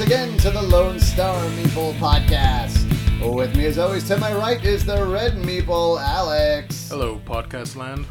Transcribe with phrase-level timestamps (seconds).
[0.00, 2.88] once again to the Lone Star Meeple podcast.
[3.36, 6.88] With me, as always, to my right is the Red Meeple, Alex.
[6.88, 8.06] Hello, podcast land.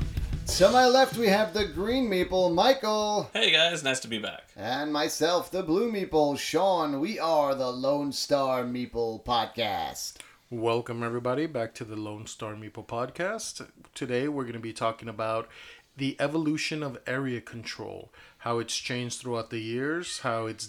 [0.45, 3.31] To my left, we have the Green Meeple, Michael.
[3.33, 4.49] Hey guys, nice to be back.
[4.55, 6.99] And myself, the Blue Meeple, Sean.
[6.99, 10.17] We are the Lone Star Meeple podcast.
[10.51, 13.67] Welcome, everybody, back to the Lone Star Meeple podcast.
[13.95, 15.49] Today, we're going to be talking about
[15.97, 20.67] the evolution of area control, how it's changed throughout the years, how it's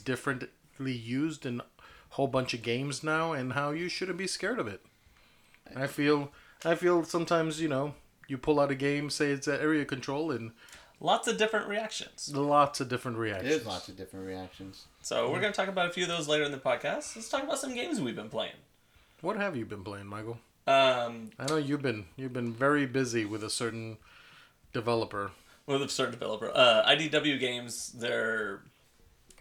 [0.81, 1.65] differently used in a
[2.11, 4.81] whole bunch of games now, and how you shouldn't be scared of it.
[5.77, 6.33] I feel,
[6.65, 7.95] I feel sometimes, you know,
[8.29, 10.53] you pull out a game, say it's area control, and
[11.03, 12.31] Lots of different reactions.
[12.35, 13.51] lots of different reactions.
[13.51, 14.85] There's lots of different reactions.
[15.01, 17.17] So we're going to talk about a few of those later in the podcast.
[17.17, 18.53] Let's talk about some games we've been playing.
[19.23, 20.39] What have you been playing, Michael?
[20.67, 23.97] Um, I know you've been you've been very busy with a certain
[24.75, 25.31] developer.
[25.67, 28.61] with a certain developer, uh, IDW Games, they're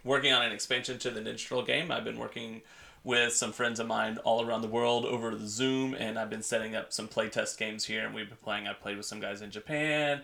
[0.04, 1.90] working on an expansion to the Ninja Turtle game.
[1.90, 2.62] I've been working
[3.02, 6.42] with some friends of mine all around the world over the Zoom, and I've been
[6.42, 8.68] setting up some playtest games here, and we've been playing.
[8.68, 10.20] I've played with some guys in Japan,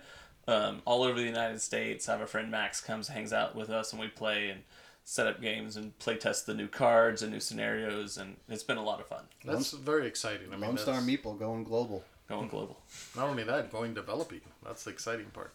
[0.47, 2.09] um, all over the United States.
[2.09, 4.61] I have a friend Max comes, hangs out with us, and we play and
[5.05, 8.77] set up games and play test the new cards and new scenarios, and it's been
[8.77, 9.25] a lot of fun.
[9.45, 10.49] That's very exciting.
[10.49, 12.05] I mean, Lone Star that's- Meeple going global.
[12.29, 12.77] Going global.
[13.15, 14.41] not only that, going developing.
[14.65, 15.53] That's the exciting part.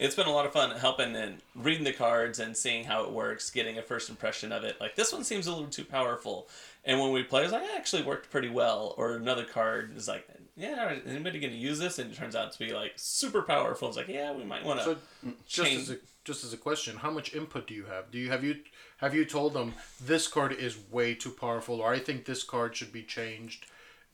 [0.00, 3.12] It's been a lot of fun helping and reading the cards and seeing how it
[3.12, 4.80] works, getting a first impression of it.
[4.80, 6.48] Like this one seems a little too powerful,
[6.86, 8.94] and when we play, it's like it actually worked pretty well.
[8.96, 11.98] Or another card is like, yeah, is anybody going to use this?
[11.98, 13.88] And it turns out to be like super powerful.
[13.88, 14.84] It's like, yeah, we might want to.
[14.84, 15.82] So, mm, just Change.
[15.82, 18.10] as a just as a question, how much input do you have?
[18.10, 18.56] Do you have you
[18.96, 22.74] have you told them this card is way too powerful, or I think this card
[22.74, 23.66] should be changed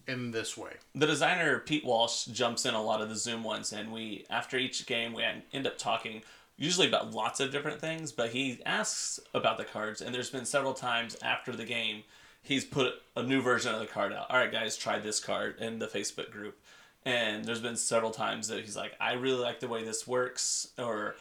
[0.07, 0.73] in this way?
[0.95, 4.57] the designer Pete Walsh jumps in a lot of the Zoom ones, and we after
[4.57, 6.23] each game we end up talking
[6.57, 8.13] usually about lots of different things.
[8.13, 12.03] But he asks about the cards, and there's been several times after the game
[12.47, 14.31] he's put a new version of the card out.
[14.31, 16.57] All right, guys, try this card in the Facebook group.
[17.05, 20.69] And there's been several times that he's like, I really like the way this works,
[20.79, 21.17] or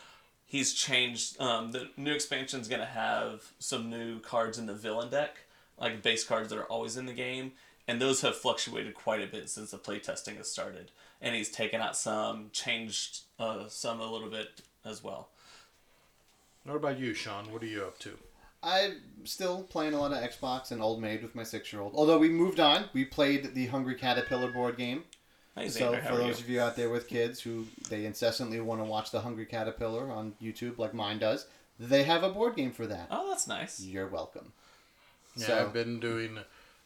[0.45, 1.39] he's changed.
[1.39, 5.37] Um, the new expansion is gonna have some new cards in the villain deck,
[5.79, 7.51] like base cards that are always in the game,
[7.87, 10.91] and those have fluctuated quite a bit since the playtesting has started.
[11.21, 15.29] And he's taken out some, changed uh, some a little bit as well.
[16.65, 17.51] What about you, Sean?
[17.51, 18.17] What are you up to?
[18.63, 21.93] I'm still playing a lot of Xbox and Old Maid with my six year old.
[21.95, 25.03] Although we moved on, we played the Hungry Caterpillar board game.
[25.55, 26.43] Hey, So for those you?
[26.45, 30.11] of you out there with kids who they incessantly want to watch the Hungry Caterpillar
[30.11, 31.45] on YouTube like mine does,
[31.79, 33.07] they have a board game for that.
[33.11, 33.79] Oh, that's nice.
[33.81, 34.51] You're welcome.
[35.35, 36.39] Yeah, So- I've been doing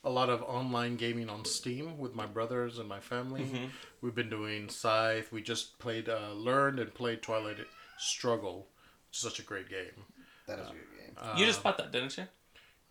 [0.09, 3.41] a lot of online gaming on Steam with my brothers and my family.
[3.41, 3.65] Mm-hmm.
[4.01, 5.31] We've been doing Scythe.
[5.31, 7.57] We just played, uh, learned and played Twilight
[7.99, 8.67] Struggle.
[9.11, 10.05] Such a great game.
[10.47, 11.37] That is a good game.
[11.37, 12.23] you just bought that, didn't you?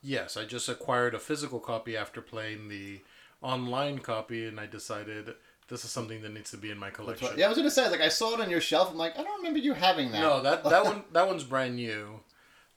[0.00, 3.00] Yes, I just acquired a physical copy after playing the
[3.42, 5.34] online copy, and I decided
[5.68, 7.30] this is something that needs to be in my collection.
[7.36, 8.90] Yeah, I was gonna say like I saw it on your shelf.
[8.92, 10.20] I'm like, I don't remember you having that.
[10.20, 12.20] No, that that one that one's brand new,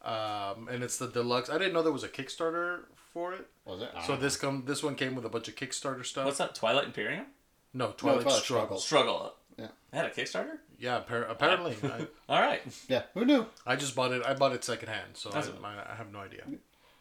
[0.01, 1.49] um, and it's the deluxe.
[1.49, 3.47] I didn't know there was a Kickstarter for it.
[3.65, 3.89] was it?
[4.05, 6.25] So this come this one came with a bunch of Kickstarter stuff.
[6.25, 6.55] What's that?
[6.55, 7.25] Twilight Imperium?
[7.73, 8.77] No, Twilight, Twilight Struggle.
[8.77, 8.79] Struggle.
[8.79, 9.33] Struggle.
[9.57, 9.67] Yeah.
[9.91, 10.57] They had a Kickstarter?
[10.79, 11.75] Yeah, appar- apparently.
[11.83, 12.61] I, All right.
[12.87, 13.45] Yeah, who knew?
[13.67, 14.23] I just bought it.
[14.25, 16.43] I bought it secondhand, so I, That's- I, I have no idea.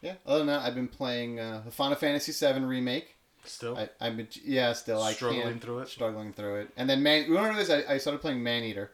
[0.01, 0.15] Yeah.
[0.25, 3.15] Other than that, I've been playing uh, the Final Fantasy VII remake.
[3.43, 5.89] Still, I, I've been yeah, still I Struggling can't- through it?
[5.89, 8.91] Struggling through it, and then man, one of this I, I started playing Maneater,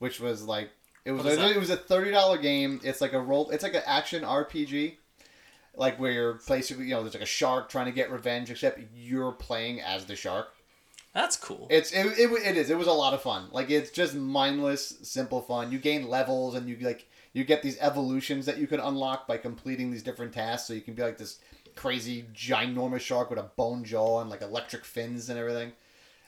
[0.00, 0.70] which was like
[1.04, 1.50] it was What is a, that?
[1.52, 2.80] it was a thirty dollar game.
[2.82, 3.50] It's like a role.
[3.50, 4.96] It's like an action RPG,
[5.76, 8.80] like where you're basically you know there's like a shark trying to get revenge, except
[8.94, 10.48] you're playing as the shark.
[11.14, 11.68] That's cool.
[11.70, 13.48] It's it, it, it is it was a lot of fun.
[13.52, 15.70] Like it's just mindless, simple fun.
[15.70, 19.36] You gain levels and you like you get these evolutions that you can unlock by
[19.36, 20.66] completing these different tasks.
[20.66, 21.38] So you can be like this
[21.76, 25.72] crazy ginormous shark with a bone jaw and like electric fins and everything.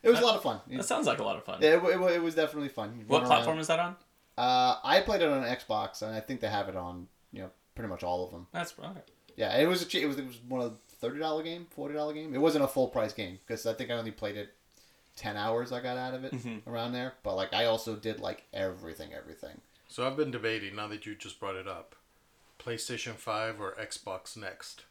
[0.02, 0.60] It was a lot of fun.
[0.68, 1.60] that sounds like a lot of fun.
[1.60, 3.04] It, it, it was definitely fun.
[3.08, 3.60] What platform around.
[3.60, 3.96] is that on?
[4.38, 7.50] Uh, I played it on Xbox and I think they have it on you know
[7.74, 8.46] pretty much all of them.
[8.52, 9.00] That's okay.
[9.36, 11.66] Yeah, it was a che- it was it was one of the thirty dollar game,
[11.70, 12.34] forty dollar game.
[12.34, 14.54] It wasn't a full price game because I think I only played it
[15.16, 15.72] ten hours.
[15.72, 16.68] I got out of it Mm-hmm.
[16.70, 17.14] around there.
[17.22, 19.60] But like I also did like everything, everything.
[19.88, 21.94] so I've been debating now that you just brought it up,
[22.58, 24.84] PlayStation Five or Xbox Next.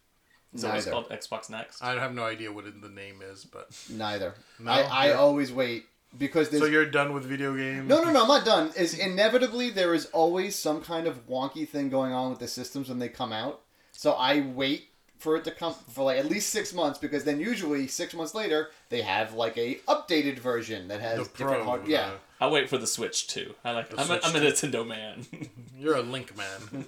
[0.54, 0.92] Is that what it's Neither.
[0.92, 1.82] called Xbox Next?
[1.82, 4.36] I have no idea what the name is, but Neither.
[4.60, 4.72] No?
[4.72, 5.14] I, I Yeah.
[5.16, 5.86] always wait
[6.18, 7.90] because there's so you're done with video games.
[7.90, 8.72] no no no I'm not done.
[8.78, 12.88] Is inevitably there is always some kind of wonky thing going on with the systems
[12.90, 13.62] when they come out.
[13.98, 17.40] So I wait for it to come for like at least six months because then
[17.40, 21.64] usually six months later they have like a updated version that has The different Pro.
[21.64, 22.08] hard, yeah.
[22.08, 22.12] uh,
[22.42, 23.56] I'll wait for the Switch too.
[23.64, 23.90] I like.
[23.90, 24.40] The I'm a, Switch I'm a.
[24.40, 25.26] Nintendo man.
[25.80, 26.86] you're a Link man.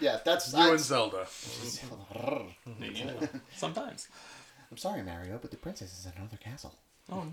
[0.00, 0.52] yeah, that's.
[0.52, 1.26] You I, and Zelda.
[3.56, 4.08] Sometimes.
[4.70, 6.74] I'm sorry, Mario, but the princess is in another castle.
[7.12, 7.24] Oh,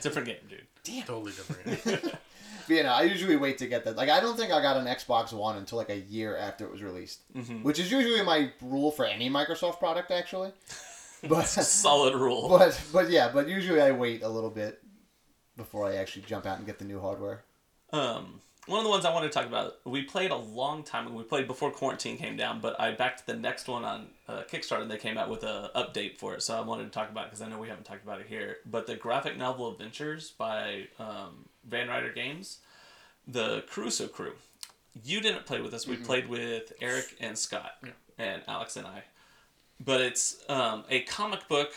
[0.00, 0.66] different game, dude.
[0.84, 1.04] Damn.
[1.06, 2.14] Totally different.
[2.68, 3.96] But you know, I usually wait to get that.
[3.96, 6.70] Like, I don't think I got an Xbox One until like a year after it
[6.70, 7.64] was released, Mm-hmm.
[7.64, 10.52] which is usually my rule for any Microsoft product, actually.
[11.28, 12.48] But Solid rule.
[12.48, 14.80] but but yeah, but usually I wait a little bit
[15.56, 17.42] before I actually jump out and get the new hardware.
[17.92, 21.06] Um, one of the ones I wanted to talk about, we played a long time
[21.06, 21.16] ago.
[21.16, 24.82] We played before quarantine came down, but I backed the next one on uh, Kickstarter
[24.82, 26.42] and they came out with a update for it.
[26.42, 28.26] So I wanted to talk about it because I know we haven't talked about it
[28.28, 28.58] here.
[28.64, 32.58] But the graphic novel Adventures by um, Van Ryder Games,
[33.26, 34.34] the Crusoe crew.
[35.02, 35.86] You didn't play with us.
[35.86, 37.82] We played with Eric and Scott
[38.18, 39.02] and Alex and I.
[39.84, 41.72] But it's um, a comic book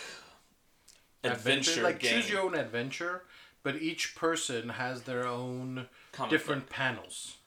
[1.24, 2.14] adventure, like game.
[2.14, 3.24] choose your own adventure,
[3.64, 5.88] but each person has their own
[6.30, 7.38] Different panels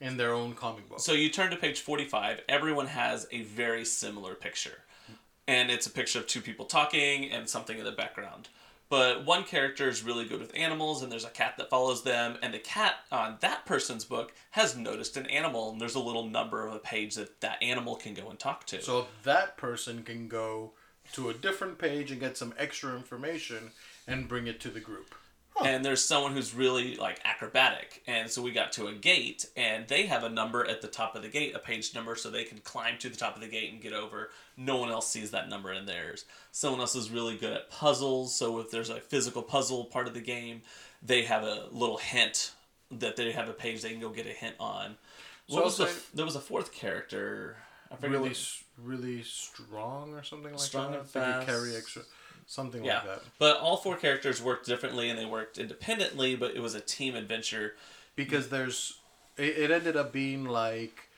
[0.00, 1.00] in their own comic book.
[1.00, 4.82] So you turn to page 45, everyone has a very similar picture.
[5.48, 8.48] And it's a picture of two people talking and something in the background.
[8.88, 12.36] But one character is really good with animals, and there's a cat that follows them.
[12.42, 16.26] And the cat on that person's book has noticed an animal, and there's a little
[16.26, 18.82] number of a page that that animal can go and talk to.
[18.82, 20.72] So that person can go
[21.14, 23.70] to a different page and get some extra information
[24.06, 25.14] and bring it to the group.
[25.64, 28.02] And there's someone who's really like acrobatic.
[28.06, 31.14] And so we got to a gate and they have a number at the top
[31.14, 33.48] of the gate a page number so they can climb to the top of the
[33.48, 34.30] gate and get over.
[34.56, 36.24] No one else sees that number in theirs.
[36.50, 40.14] Someone else is really good at puzzles so if there's a physical puzzle part of
[40.14, 40.62] the game
[41.02, 42.52] they have a little hint
[42.90, 44.96] that they have a page they can go get a hint on.
[45.48, 47.56] So what was the, there was a fourth character.
[47.90, 48.34] I Really,
[48.82, 51.00] really strong or something like Strong that.
[51.00, 51.46] and They could fast.
[51.46, 52.02] carry extra,
[52.52, 53.22] something Yeah, like that.
[53.38, 57.14] but all four characters worked differently and they worked independently, but it was a team
[57.14, 57.74] adventure.
[58.14, 58.98] because there's
[59.38, 61.08] it, it ended up being like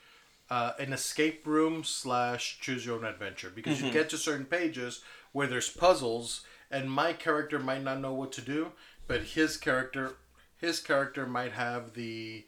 [0.48, 3.86] uh, an escape room slash choose your own adventure because Mm-hmm.
[3.86, 5.02] you get to certain pages
[5.32, 8.70] where there's puzzles and my character might not know what to do
[9.08, 10.14] but his character
[10.56, 12.44] his character might have the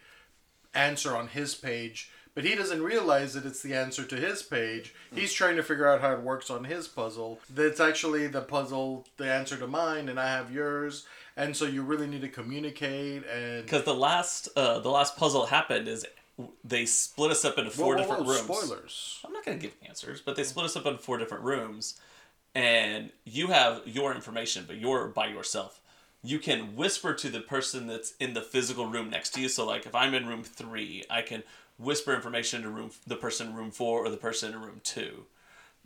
[0.75, 4.95] answer on his page but he doesn't realize that it's the answer to his page
[5.13, 9.05] he's trying to figure out how it works on his puzzle that's actually the puzzle
[9.17, 11.05] the answer to mine and i have yours
[11.37, 15.47] and so you really need to communicate and Because the last uh, the last puzzle
[15.47, 16.07] happened is
[16.65, 18.45] they split us up into Whoa, four whoa, different whoa, rooms.
[18.45, 19.21] Spoilers.
[19.25, 21.99] I'm not gonna give answers, but they split us up into four different rooms,
[22.55, 25.81] and you have your information, but you're by yourself.
[26.23, 29.49] You can whisper to the person that's in the physical room next to you.
[29.49, 31.43] So, like, if I'm in room three, I can
[31.79, 35.27] whisper information to room the person in room four or the person in room two.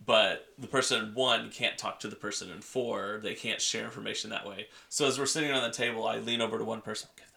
[0.04, 3.20] But the person in one can't talk to the person in four.
[3.22, 4.68] They can't share information that way.
[4.88, 7.30] So as we're sitting on the table, I lean over to one person, give them,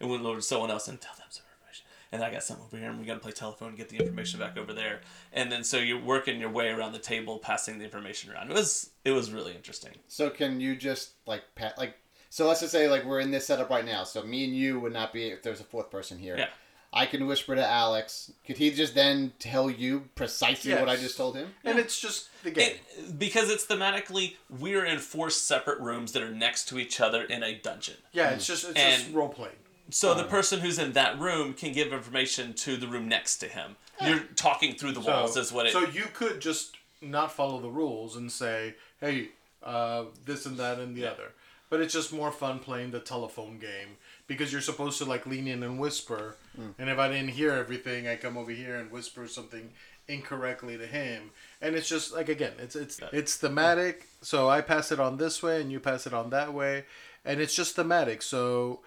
[0.00, 1.86] and lean over to someone else and tell them some information.
[2.12, 3.96] And I got something over here, and we got to play telephone and get the
[3.96, 5.00] information back over there.
[5.32, 8.50] And then so you're working your way around the table, passing the information around.
[8.50, 9.92] It was it was really interesting.
[10.08, 11.96] So can you just like pat like
[12.30, 14.04] so let's just say like we're in this setup right now.
[14.04, 16.36] So me and you would not be if there's a fourth person here.
[16.38, 16.48] Yeah.
[16.92, 18.32] I can whisper to Alex.
[18.46, 21.54] Could he just then tell you precisely what I just told him?
[21.64, 22.72] And it's just the game.
[22.98, 27.22] It, because it's thematically, we're in four separate rooms that are next to each other
[27.22, 27.96] in a dungeon.
[28.12, 29.54] yeah, it's just it's And- just role playing.
[29.90, 33.46] So the person who's in that room can give information to the room next to
[33.48, 33.76] him.
[34.02, 35.72] You're talking through the walls, is what it.
[35.72, 39.28] so you could just not follow the rules and say, "Hey,
[39.62, 41.32] uh, this and that and the other."
[41.68, 43.96] But it's just more fun playing the telephone game
[44.26, 46.36] because you're supposed to like lean in and whisper.
[46.58, 46.74] Mm.
[46.78, 49.70] And if I didn't hear everything, I come over here and whisper something
[50.08, 51.30] incorrectly to him.
[51.60, 54.08] And it's just like again, it's it's it's thematic.
[54.20, 56.84] So I pass it on this way and you pass it on that way,
[57.24, 58.22] and it's just thematic.
[58.22, 58.80] So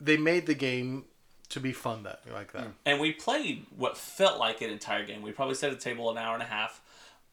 [0.00, 1.04] they made the game
[1.50, 2.66] to be fun that like that.
[2.66, 2.72] Mm.
[2.84, 5.22] and we played what felt like an entire game.
[5.22, 6.82] We probably sat at the table an hour and a half,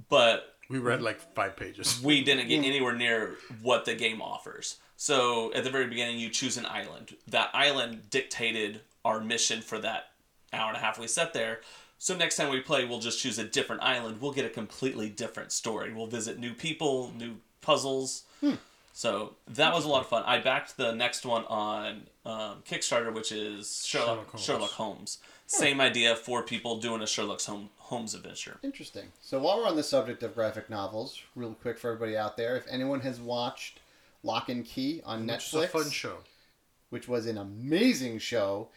[0.10, 2.01] but We read like five pages.
[2.03, 4.77] we didn't get anywhere near what the game offers.
[4.98, 7.15] So at the very beginning, you choose an island.
[7.27, 10.12] That island dictated our mission for that
[10.53, 11.60] hour and a half we sat there.
[11.98, 14.22] So next time we play, we'll just choose a different island.
[14.22, 15.93] We'll get a completely different story.
[15.93, 18.24] We'll visit new people, new puzzles.
[18.93, 20.24] So that was a lot of fun.
[20.25, 25.17] I backed the next one on um, Kickstarter, which is Sherlock, Sherlock Sherlock Holmes.
[25.52, 25.60] Holmes.
[25.62, 28.58] Same idea, four people doing a Sherlock Holmes, Holmes adventure.
[28.64, 29.06] Interesting.
[29.22, 32.56] So while we're on the subject of graphic novels, real quick for everybody out there,
[32.58, 33.80] if anyone has watched
[34.24, 36.18] Locke and Key on Which is Netflix, a fun show.
[36.90, 38.70] which was an amazing show,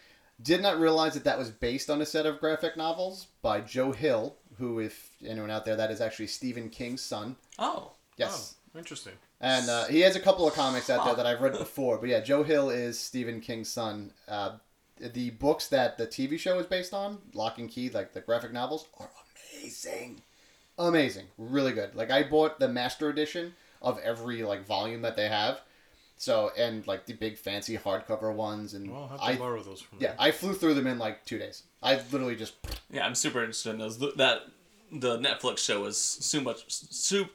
[0.42, 3.92] did not realize that that was based on a set of graphic novels by Joe
[3.92, 7.36] Hill, who, if anyone out there, that is actually Stephen King's son.
[7.58, 8.56] Oh, Yes.
[8.74, 9.12] Oh, interesting.
[9.40, 11.98] And uh, he has a couple of comics out there that I've read before.
[11.98, 14.10] But yeah, Joe Hill is Stephen King's son.
[14.28, 14.56] Uh,
[15.00, 18.52] the books that the TV show is based on, Locke and Key, like the graphic
[18.52, 19.10] novels, are
[19.54, 20.22] amazing,
[20.78, 21.94] amazing, really good.
[21.94, 25.60] Like I bought the master edition of every like volume that they have.
[26.16, 29.62] So and like the big fancy hardcover ones, and Well, I'll have to I borrow
[29.62, 30.16] those from yeah you.
[30.18, 31.62] I flew through them in like two days.
[31.82, 32.54] I literally just
[32.90, 33.98] Yeah, I'm super interested in those.
[33.98, 34.42] That
[34.90, 37.30] the Netflix show was so much, soup,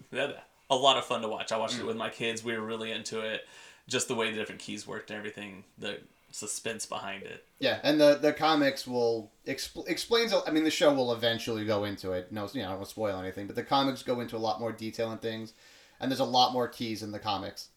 [0.69, 1.51] a lot of fun to watch.
[1.51, 1.87] I watched it mm.
[1.87, 2.43] with my kids.
[2.43, 3.47] We were really into it.
[3.87, 5.99] Just the way the different keys worked and everything, the
[6.33, 7.45] suspense behind it.
[7.59, 10.33] Yeah, and the the comics will expl- explains.
[10.33, 12.31] a- I mean, the show will eventually go into it.
[12.31, 14.39] No, you know, I don't want to spoil anything, but the comics go into a
[14.39, 15.53] lot more detail and things,
[15.99, 17.69] and there's a lot more keys in the comics,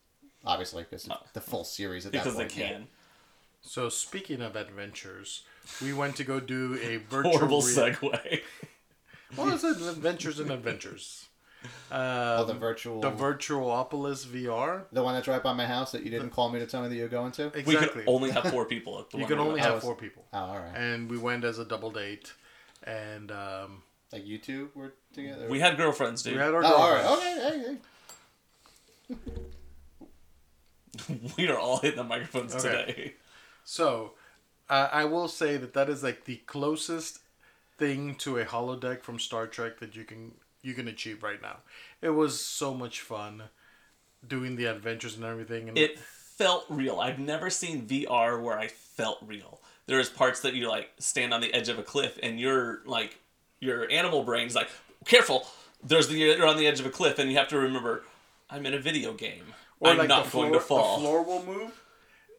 [0.44, 1.26] obviously because it's oh.
[1.34, 2.24] the full series at that Oh.
[2.24, 2.56] Because they point.
[2.56, 2.68] yeah.
[2.68, 2.86] can.
[3.60, 5.42] So speaking of adventures,
[5.82, 7.32] we went to go do a virtual.
[7.32, 8.40] Horrible rea- segue.
[9.34, 9.76] What is it?
[9.86, 11.26] Adventures and adventures.
[11.90, 14.84] Uh, Oh, the virtual, the Virtualopolis VR.
[14.92, 16.88] the one that's right by my house that you didn't call me to tell me
[16.88, 17.46] that you're going to.
[17.46, 17.64] Exactly.
[17.66, 18.02] We Exactly.
[18.04, 20.24] could only have four people at the you one can only have was- four people,
[20.32, 20.74] Oh, all right.
[20.76, 22.32] and we went as a double date,
[22.84, 23.82] and um,
[24.12, 25.48] Like you two were together.
[25.48, 26.34] We had girlfriends, dude.
[26.34, 26.62] we had our.
[26.64, 27.02] Oh, all right.
[27.02, 27.40] girlfriends.
[27.54, 27.78] Okay.
[29.08, 29.18] Hey,
[31.08, 31.26] hey.
[31.36, 32.84] we are all hitting the microphones Okay.
[32.86, 33.12] today.
[33.64, 34.12] So,
[34.70, 37.20] uh, I will say that that is like the closest
[37.78, 40.32] thing to a holodeck from Star Trek that you can
[40.66, 41.58] you can achieve right now.
[42.02, 43.44] It was so much fun
[44.26, 45.68] doing the adventures and everything.
[45.68, 46.98] And It felt real.
[46.98, 49.60] I've never seen VR where I felt real.
[49.86, 53.18] There's parts that you like stand on the edge of a cliff and you're like
[53.60, 54.68] your animal brain's like,
[55.04, 55.46] careful.
[55.84, 58.02] There's the you're on the edge of a cliff and you have to remember,
[58.50, 59.54] I'm in a video game.
[59.84, 60.96] I'm not the going to fall.
[60.96, 61.82] The floor will move,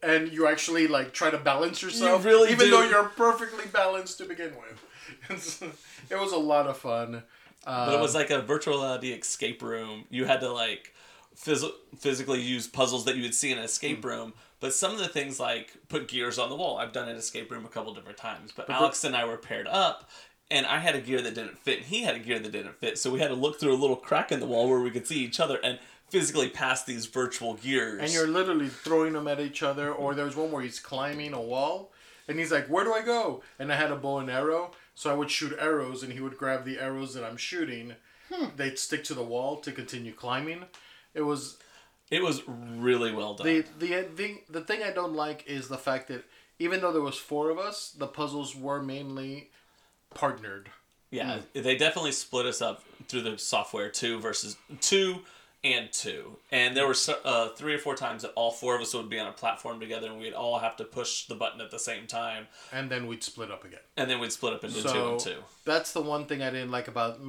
[0.01, 2.25] and you actually like try to balance yourself.
[2.25, 2.71] really even do.
[2.71, 4.83] though you're perfectly balanced to begin with.
[6.09, 7.21] it was a lot of fun.
[7.67, 10.05] But it was uh, like a virtual reality escape room.
[10.09, 10.93] You had to like
[11.35, 14.07] phys- physically use puzzles that you would see in an escape hmm.
[14.07, 14.33] room.
[14.59, 16.77] But some of the things like put gears on the wall.
[16.77, 18.51] I've done an escape room a couple different times.
[18.55, 20.09] But, Alex and I were paired up,
[20.49, 22.79] and I had a gear that didn't fit, and he had a gear that didn't
[22.79, 22.97] fit.
[22.97, 25.05] So we had to look through a little crack in the wall where we could
[25.05, 25.77] see each other and
[26.09, 28.01] physically pass these virtual gears.
[28.01, 29.91] and you're literally throwing them at each other.
[29.91, 31.91] Or there's one where he's climbing a wall,
[32.27, 35.11] and he's like, "Where do I go?" And I had a bow and arrow, so
[35.11, 37.93] I would shoot arrows, and he would grab the arrows that I'm shooting.
[38.33, 38.47] Hmm.
[38.55, 40.63] They'd stick to the wall to continue climbing.
[41.13, 41.57] It was
[42.09, 43.45] it was really well done.
[43.45, 44.39] the the uh, thing.
[44.49, 46.25] The thing I don't like is the fact that
[46.57, 49.51] even though there was four of us, the puzzles were mainly
[50.15, 50.71] partnered.
[51.11, 51.61] Yeah, hmm.
[51.61, 55.19] they definitely split us up through the software two versus two
[55.63, 56.95] and two, and there were
[57.25, 59.79] uh, three or four times that all four of us would be on a platform
[59.79, 63.07] together, and we'd all have to push the button at the same time, and then
[63.07, 63.79] we'd split up again.
[63.97, 65.37] and then we'd split up into two and two.
[65.65, 67.19] that's the one thing I didn't like about,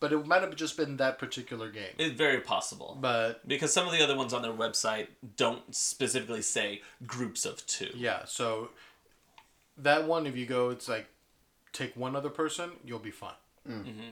[0.00, 1.94] but it might have just been that particular game.
[1.98, 5.06] It's very possible, But because some of the other ones on their website
[5.36, 7.90] don't specifically say groups of two.
[7.94, 8.70] yeah, so
[9.78, 11.06] that one, if you go, it's like
[11.72, 13.32] take one other person, you'll be fine.
[13.68, 14.10] Mm-hmm.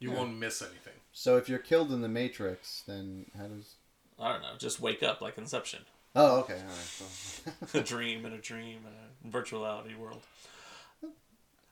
[0.00, 0.92] You won't miss anything.
[1.18, 3.76] So if you're killed in the Matrix, then how does?
[4.20, 5.80] I don't know, just wake up like Inception,
[6.14, 6.56] Oh, okay.
[6.56, 7.02] All right.
[7.72, 10.20] Well, a dream and a dream and a virtual reality world.
[11.02, 11.10] All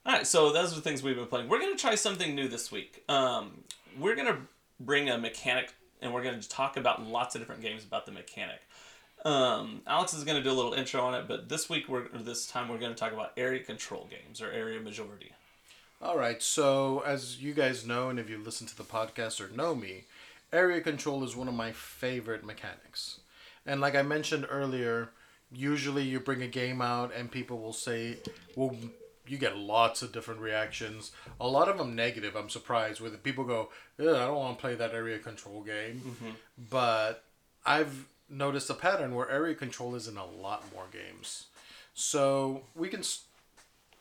[0.07, 1.51] right, so those are the things we've been playing.
[1.51, 3.05] We're gonna try something new this week.
[3.07, 3.65] Um,
[3.99, 4.39] we're gonna
[4.81, 8.63] bring a mechanic, and we're gonna talk about lots of different games about the mechanic.
[9.27, 12.19] Um, Alex is gonna do a little intro on it, but this week we're or
[12.21, 15.33] this time we're gonna talk about area control games or area majority.
[16.05, 19.49] All right, so as you guys know, and if you listen to the podcast or
[19.57, 20.05] know me,
[20.53, 23.21] area control is one of my favorite mechanics.
[23.65, 25.09] And like I mentioned earlier,
[25.51, 28.19] usually you bring a game out and people will say,
[28.55, 28.77] well,
[29.27, 31.11] you get lots of different reactions.
[31.41, 34.61] A lot of them negative, I'm surprised, where the people go, I don't want to
[34.61, 36.03] play that area control game.
[36.71, 37.25] But
[37.65, 41.47] I've noticed a pattern where area control is in a lot more games.
[41.95, 43.03] So we can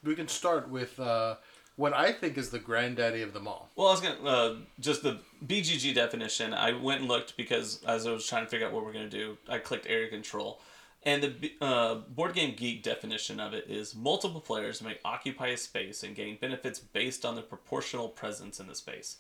[0.03, 1.35] we can start with uh,
[1.75, 3.69] what I think is the granddaddy of them all.
[3.75, 6.53] Well, I was gonna uh, just the BGG definition.
[6.53, 9.09] I went and looked because as I was trying to figure out what we're gonna
[9.09, 10.61] do, I clicked area control,
[11.03, 15.57] and the uh, board game geek definition of it is multiple players may occupy a
[15.57, 19.17] space and gain benefits based on the proportional presence in the space.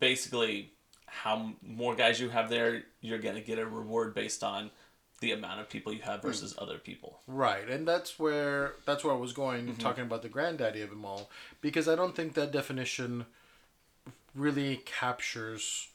[0.00, 0.72] Basically,
[1.06, 4.70] how more guys you have there, you're gonna get a reward based on
[5.22, 6.26] the amount of people you have hmm.
[6.26, 7.20] versus other people.
[7.26, 9.78] Right, and that's where that's where I was going mm-hmm.
[9.78, 11.30] talking about the granddaddy of them all
[11.62, 13.24] because I don't think that definition
[14.34, 15.88] really captures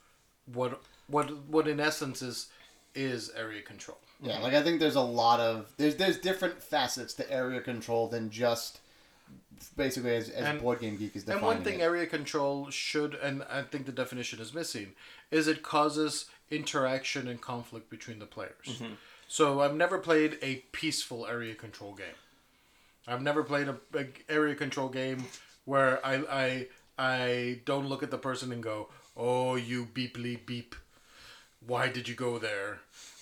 [0.51, 2.47] what what what in essence is
[2.95, 3.99] is area control.
[4.21, 8.07] yeah, like I think there's a lot of there's there's different facets to area control
[8.07, 8.79] than just
[9.75, 11.43] basically as, as And- board game geek is defining.
[11.43, 11.83] And one thing it.
[11.83, 14.93] area control should and I think the definition is missing
[15.31, 18.65] is it causes interaction and conflict between the players.
[18.65, 18.93] Mm-hmm.
[19.27, 22.07] So I've never played a peaceful area control game.
[23.07, 25.25] I've never played a, a area control game
[25.65, 26.67] where I, I
[26.97, 30.75] I don't look at the person and go, "Oh, you beeply beep.
[31.65, 32.79] Why did you go there?"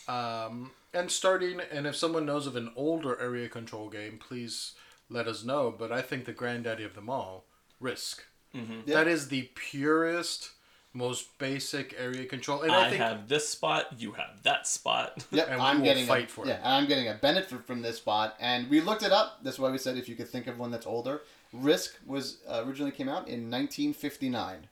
[0.08, 4.74] Um, and starting, and if someone knows of an older area control game, please
[5.10, 5.74] let us know.
[5.78, 7.46] But I think the granddaddy of them all,
[7.80, 8.24] Risk.
[8.56, 8.90] Mm-hmm.
[8.90, 10.52] That is the purest,
[10.96, 15.26] most basic area control, and I, I think have this spot, you have that spot.
[15.32, 16.50] Yep, And we I'm will getting fight a, for it.
[16.50, 19.44] yeah, I'm getting a benefit from this spot, and we looked it up.
[19.44, 21.22] That's why we said if you could think of one that's older.
[21.54, 24.68] Risk was uh, originally came out in 1959.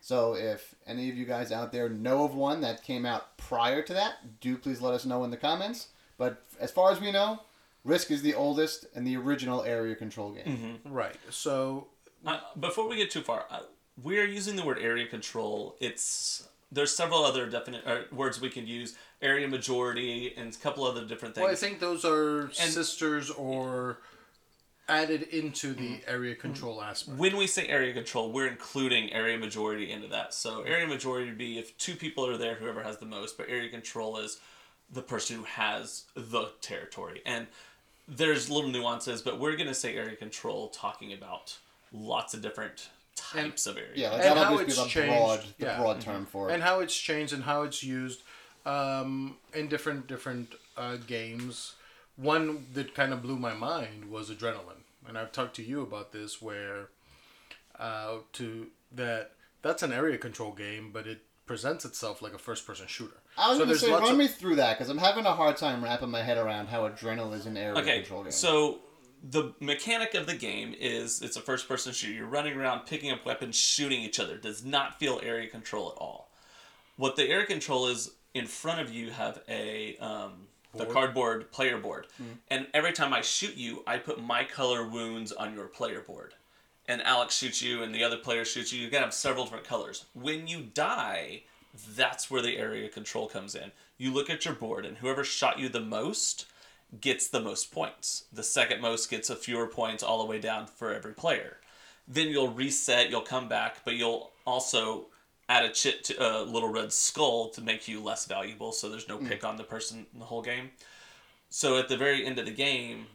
[0.00, 3.82] So if any of you guys out there know of one that came out prior
[3.82, 5.88] to that, do please let us know in the comments.
[6.18, 7.40] But as far as we know,
[7.84, 10.80] Risk is the oldest and the original area control game.
[10.84, 11.16] right.
[11.30, 11.86] So
[12.26, 13.60] Uh, before we get too far, uh,
[14.00, 15.76] we are using the word area control.
[15.80, 20.84] It's there's several other definite uh, words we can use: area majority and a couple
[20.84, 21.42] other different things.
[21.42, 23.98] Well, I think those are sisters or
[24.88, 27.16] added into the area control aspect.
[27.16, 30.34] when we say area control, we're including area majority into that.
[30.34, 33.36] So area majority would be if two people are there, whoever has the most.
[33.36, 34.40] But area control is
[34.90, 37.22] the person who has the territory.
[37.24, 37.46] And
[38.08, 41.58] there's little nuances, but we're gonna say area control, talking about
[41.92, 43.90] lots of different types of area.
[43.94, 45.78] Yeah, like And that'll how just be the it's changed, broad, the yeah.
[45.78, 46.54] broad term for it.
[46.54, 48.22] and how it's changed and how it's used
[48.66, 51.74] um, in different different uh, games.
[52.16, 56.12] One that kind of blew my mind was Adrenaline, and I've talked to you about
[56.12, 56.88] this, where
[57.78, 62.66] uh, to that that's an area control game, but it presents itself like a first
[62.66, 63.16] person shooter.
[63.36, 65.32] I was So going to say, run of- me through that because I'm having a
[65.32, 68.32] hard time wrapping my head around how Adrenaline is an area Okay, control game.
[68.32, 68.80] so
[69.22, 72.12] the mechanic of the game is it's a first person shooter.
[72.12, 74.34] You're running around picking up weapons, shooting each other.
[74.34, 76.28] It does not feel area control at all.
[76.96, 80.32] What the area control is in front of you have a um,
[80.74, 82.06] the cardboard player board,
[82.50, 86.34] and every time I shoot you, I put my color wounds on your player board.
[86.88, 88.82] And Alex shoots you, and the other player shoots you.
[88.82, 90.06] You can have several different colors.
[90.14, 91.42] When you die,
[91.94, 93.70] that's where the area control comes in.
[93.98, 96.46] You look at your board, and whoever shot you the most
[97.00, 98.24] gets the most points.
[98.32, 101.56] The second most gets a fewer points all the way down for every player.
[102.06, 105.06] Then you'll reset, you'll come back, but you'll also
[105.48, 109.08] add a chit to a little red skull to make you less valuable so there's
[109.08, 109.26] no hmm.
[109.26, 110.70] pick on the person in the whole game.
[111.48, 113.06] So at the very end of the game,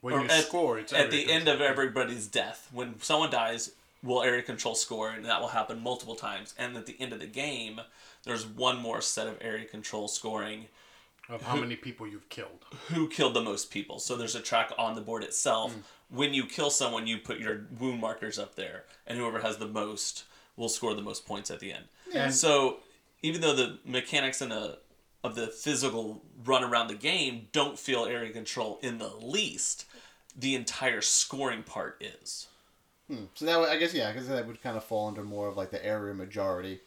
[0.00, 1.56] When you at, score, it's at the end control.
[1.56, 2.68] of everybody's death.
[2.72, 6.54] When someone dies, will area control score, and that will happen multiple times.
[6.58, 7.80] And at the end of the game,
[8.24, 10.66] there's one more set of area control scoring
[11.28, 12.64] of how many people you've killed.
[12.88, 13.98] who killed the most people.
[13.98, 15.74] So there's a track on the board itself.
[16.10, 19.66] When you kill someone, you put your wound markers up there, and whoever has the
[19.66, 20.24] most
[20.56, 21.84] will score the most points at the end.
[22.14, 22.78] And- so
[23.22, 24.78] even though the mechanics and the
[25.24, 29.86] of the physical run around the game don't feel area control in the least,
[30.36, 32.48] the entire scoring part is.
[33.08, 33.24] Hmm.
[33.34, 35.56] So that would, I guess yeah, because that would kind of fall under more of
[35.56, 36.80] like the area majority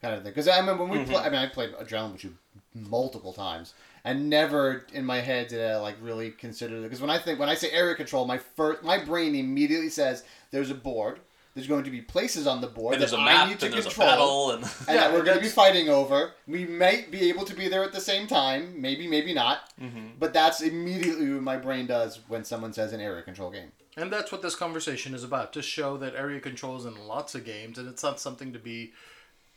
[0.00, 0.30] kind of thing.
[0.30, 1.12] Because I remember when we Mm-hmm.
[1.12, 2.38] play, I mean, I played Adrenaline with you
[2.74, 6.82] multiple times, and never in my head did I like really consider it.
[6.82, 10.24] Because when I think when I say area control, my first my brain immediately says
[10.50, 11.20] there's a board.
[11.54, 13.60] There's going to be places on the board And that there's a I map, need
[13.60, 16.32] to and there's a control, and and Yeah, that we're going to be fighting over.
[16.46, 19.70] We might be able to be there at the same time, maybe, maybe not.
[19.78, 20.12] Mm-hmm.
[20.18, 23.70] But that's immediately what my brain does when someone says an area control game.
[23.96, 27.34] And that's what this conversation is about to show that area control is in lots
[27.34, 28.92] of games and it's not something to be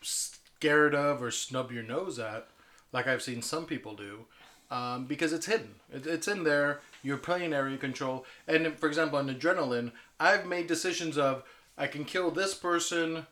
[0.01, 2.47] scared of or snub your nose at,
[2.91, 4.25] like I've seen some people do,
[4.71, 5.75] um, because it's hidden.
[5.93, 6.81] It, it's in there.
[7.03, 8.25] You're playing area control.
[8.47, 11.43] And for example, on Adrenaline, I've made decisions of
[11.77, 13.27] I can kill this person,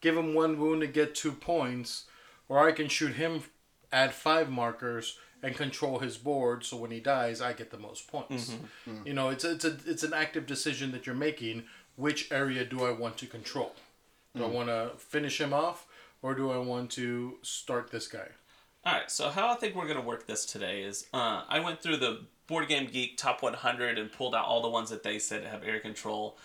[0.00, 2.04] give him one wound and get two points,
[2.48, 3.42] or I can shoot him,
[3.92, 6.64] add five markers, and control his board.
[6.64, 8.50] So when he dies, I get the most points.
[8.50, 9.06] Mm-hmm, mm-hmm.
[9.06, 11.64] You know, it's it's a it's an active decision that you're making.
[11.96, 13.72] Which area do I want to control?
[14.36, 14.52] Do I mm.
[14.52, 15.86] want to finish him off,
[16.22, 18.28] or do I want to start this guy?
[18.84, 21.58] All right, so how I think we're going to work this today is uh, I
[21.60, 25.02] went through the Board Game Geek Top 100 and pulled out all the ones that
[25.02, 26.38] they said have air control.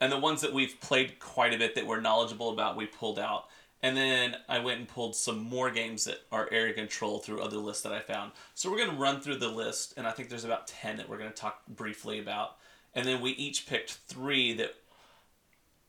[0.00, 3.18] And the ones that we've played quite a bit that we're knowledgeable about, we pulled
[3.18, 3.48] out.
[3.82, 7.58] And then I went and pulled some more games that are area control through other
[7.58, 8.32] lists that I found.
[8.54, 11.08] So we're going to run through the list, and I think there's about 10 that
[11.08, 12.56] we're going to talk briefly about.
[12.94, 14.74] And then we each picked three that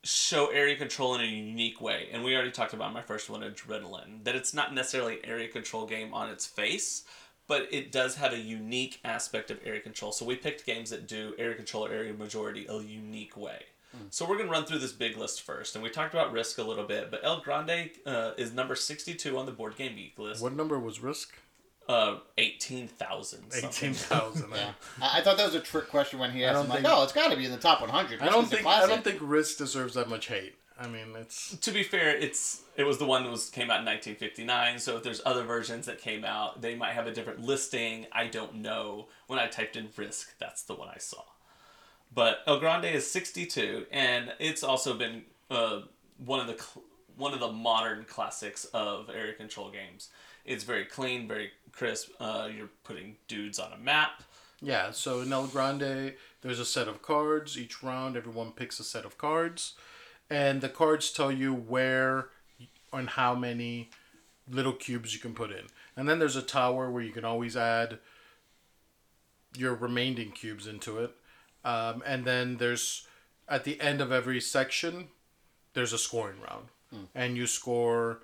[0.05, 2.09] show area control in a unique way.
[2.11, 5.47] And we already talked about my first one, Adrenaline, that it's not necessarily an area
[5.47, 7.03] control game on its face,
[7.47, 10.11] but it does have a unique aspect of area control.
[10.11, 13.63] So we picked games that do area control or area majority a unique way.
[14.09, 15.75] So we're going to run through this big list first.
[15.75, 19.37] And we talked about Risk a little bit, but El Grande uh, is number 62
[19.37, 20.41] on the Board Game Geek list.
[20.41, 21.33] What number was Risk?
[21.87, 23.43] Uh, eighteen thousand.
[23.55, 24.49] Eighteen thousand.
[24.55, 24.71] Yeah.
[25.01, 26.55] I, I thought that was a trick question when he asked.
[26.55, 28.21] don't I'm like, think- oh, it's got to be in the top 100.
[28.21, 30.55] I don't think I don't think Risk deserves that much hate.
[30.77, 33.79] I mean, it's To be fair, it's it was the one that was came out
[33.79, 34.79] in 1959.
[34.79, 38.07] So if there's other versions that came out, they might have a different listing.
[38.11, 39.07] I don't know.
[39.27, 41.21] When I typed in Risk, that's the one I saw.
[42.13, 45.81] But El Grande is 62, and it's also been uh,
[46.23, 46.83] one of the cl-
[47.17, 50.09] one of the modern classics of area control games.
[50.43, 52.09] It's very clean, very crisp.
[52.19, 54.23] Uh, you're putting dudes on a map.
[54.61, 54.91] yeah.
[54.91, 57.57] So in El Grande, there's a set of cards.
[57.57, 59.73] Each round, everyone picks a set of cards,
[60.29, 62.29] and the cards tell you where
[62.93, 63.89] and how many
[64.49, 65.65] little cubes you can put in.
[65.97, 67.99] And then there's a tower where you can always add
[69.57, 71.11] your remaining cubes into it.
[71.63, 73.07] Um, and then there's
[73.49, 75.07] at the end of every section,
[75.73, 76.65] there's a scoring round,
[77.13, 78.19] and you score,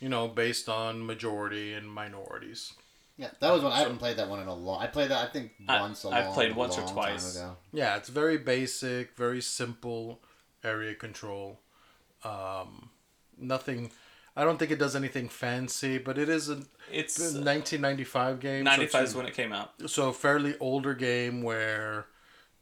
[0.00, 2.72] you know, based on majority and minorities.
[3.18, 3.72] Yeah, that was one.
[3.72, 4.82] I haven't played that one in a long.
[4.82, 6.04] I played that I think I- once.
[6.04, 7.36] a I've played once or twice.
[7.36, 7.56] Ago.
[7.72, 10.20] Yeah, it's very basic, very simple
[10.62, 11.60] area control.
[12.24, 12.90] Um,
[13.38, 13.90] nothing.
[14.36, 18.64] I don't think it does anything fancy, but it is a It's 1995 game.
[18.66, 19.72] so 95 it's is when it came out.
[19.88, 22.06] so a fairly older game where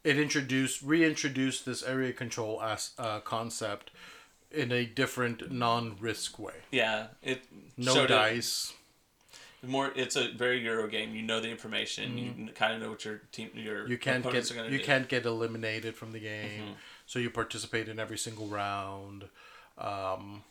[0.05, 3.90] it introduced reintroduced this area control as uh, concept
[4.53, 6.55] in a different non-risk way.
[6.71, 7.43] Yeah, it
[7.77, 8.73] No dice.
[8.73, 8.77] it
[9.64, 9.70] dice.
[9.72, 9.92] more.
[9.96, 11.14] It's a very Euro game.
[11.14, 12.16] You know the information.
[12.18, 13.90] You kind of know what your team, your Mm-hmm.
[13.92, 14.85] You can't get are you do.
[14.85, 19.24] can't get eliminated from the game, so you participate in every single round.
[19.79, 20.42] Um,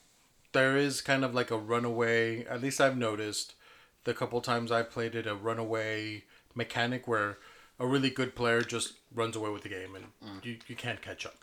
[0.51, 2.45] there is kind of like a runaway.
[2.45, 3.53] At least I've noticed
[4.03, 6.23] the couple times I've played it, a runaway
[6.55, 7.37] mechanic where
[7.79, 10.45] a really good player just runs away with the game and Mm.
[10.45, 11.35] you, you can't catch up.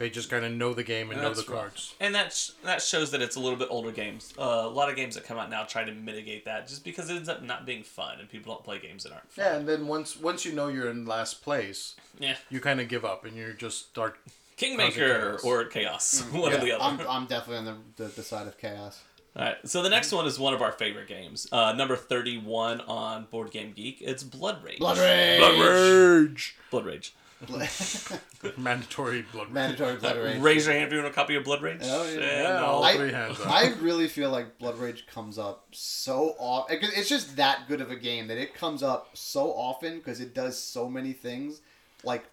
[0.00, 1.58] They just kind of know the game and know the That's rough.
[1.60, 1.94] cards.
[2.00, 4.32] And that that shows that it's a little bit older games.
[4.38, 7.10] Uh, a lot of games that come out now try to mitigate that, just because
[7.10, 9.44] it ends up not being fun, and people don't play games that aren't fun.
[9.44, 12.88] Yeah, and then once once you know you're in last place, Yeah, you kind of
[12.88, 14.18] give up and you're just start.
[14.56, 15.44] Kingmaker chaos.
[15.44, 16.82] or Chaos, one or the other.
[17.02, 19.00] I'm, I'm definitely on the, the, the side of chaos.
[19.36, 22.80] All right, so the next one is one of our favorite games, uh, number thirty-one
[22.82, 23.98] on Board Game Geek.
[24.00, 24.78] It's Blood Rage.
[24.78, 25.38] Blood Rage.
[25.40, 26.56] Blood Rage.
[26.70, 27.14] Blood Rage.
[28.58, 29.54] Mandatory blood rage.
[29.54, 30.40] Mandatory Blood Rage.
[30.40, 31.80] Raise your hand if you want a copy of Blood Rage.
[31.82, 32.10] Oh, yeah.
[32.12, 33.46] And Yeah, all I- three hands up.
[33.48, 36.78] I really feel like Blood Rage comes up so often.
[36.82, 40.34] It's just that good of a game that it comes up so often because it
[40.34, 41.60] does so many things,
[42.04, 42.24] like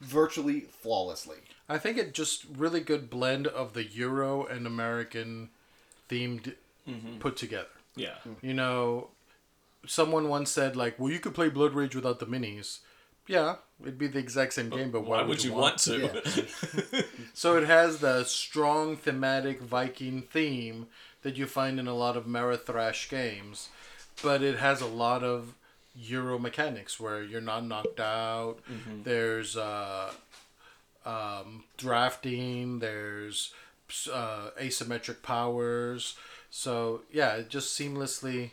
[0.00, 1.38] virtually flawlessly.
[1.68, 5.48] I think it just really good blend of the Euro and American
[6.10, 6.54] themed
[6.88, 7.18] mm-hmm.
[7.18, 7.68] put together.
[7.96, 8.16] yeah.
[8.42, 9.08] You know,
[9.86, 12.80] someone once said like, "Well, you could play Blood Rage without the minis."
[13.26, 16.10] Yeah, it'd be the exact same game, but Why would you want to?
[16.92, 17.02] Yeah.
[17.34, 20.86] So it has the strong thematic Viking theme
[21.22, 23.70] that you find in a lot of Ameritrash games,
[24.22, 25.54] but it has a lot of
[25.96, 28.58] Euro mechanics where you're not knocked out.
[29.04, 30.12] There's uh,
[31.04, 32.78] um, drafting.
[32.80, 33.52] There's
[34.12, 36.16] uh, asymmetric powers.
[36.50, 38.50] So yeah, it just seamlessly.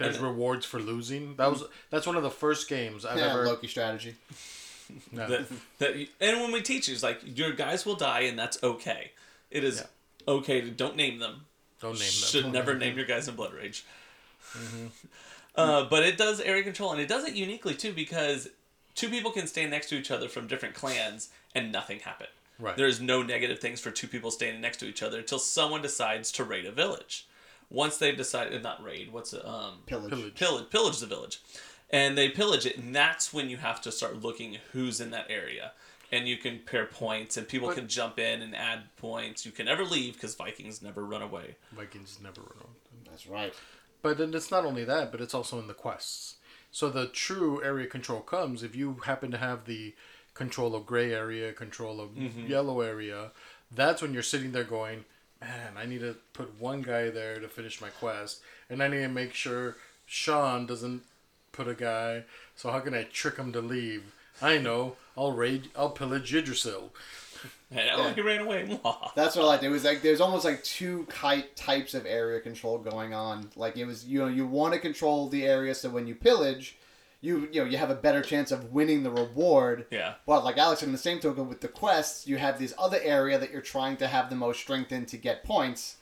[0.00, 1.36] There's And- rewards for losing.
[1.36, 3.46] That was that's one of the first games I've Yeah, ever.
[3.46, 4.16] Loki strategy.
[5.12, 5.28] no.
[5.28, 5.46] that,
[5.78, 8.62] that you- and when we teach you, it's like your guys will die, and that's
[8.62, 9.12] okay.
[9.50, 9.84] It is
[10.26, 11.46] okay to don't name them.
[11.80, 12.06] Don't name them.
[12.08, 13.84] Should never name your guys in Blood Rage.
[15.56, 18.48] Uh, but it does area control, and it does it uniquely too because
[18.94, 22.28] two people can stand next to each other from different clans, and nothing happen.
[22.58, 22.76] Right.
[22.76, 26.30] There's no negative things for two people standing next to each other until someone decides
[26.32, 27.26] to raid a village.
[27.70, 29.44] Once they've decided, not raid, what's it?
[29.46, 30.10] Um, Pillage.
[30.10, 30.34] Pillage.
[30.34, 31.40] pillage pillage the village
[31.88, 35.26] and they pillage it and that's when you have to start looking who's in that
[35.28, 35.72] area
[36.12, 39.52] and you can pair points and people But- can jump in and add points you
[39.52, 43.04] can never leave because vikings never run away Vikings never run away.
[43.08, 43.54] That's right.
[44.02, 46.36] But then it's not only that, but it's also in the quests.
[46.70, 49.94] So the true area control comes if you happen to have the
[50.34, 53.32] control of gray area, control of yellow area.
[53.70, 55.04] That's when you're sitting there going,
[55.40, 59.00] man, I need to put one guy there to finish my quest, and I need
[59.00, 59.76] to make sure
[60.06, 61.02] Sean doesn't
[61.52, 62.24] put a guy.
[62.56, 64.12] So how can I trick him to leave?
[64.42, 64.96] I know.
[65.16, 65.68] I'll raid.
[65.76, 66.92] I'll pillage Yggdrasil.
[67.70, 68.80] and oh he ran away
[69.14, 69.62] That's what I liked.
[69.62, 73.50] It was like there's almost like two kite types of area control going on.
[73.56, 76.76] Like it was, you know, you want to control the area so when you pillage,
[77.20, 79.86] you you know you have a better chance of winning the reward.
[79.90, 82.98] yeah But like Alex, in the same token with the quests, you have this other
[83.02, 85.96] area that you're trying to have the most strength in to get points.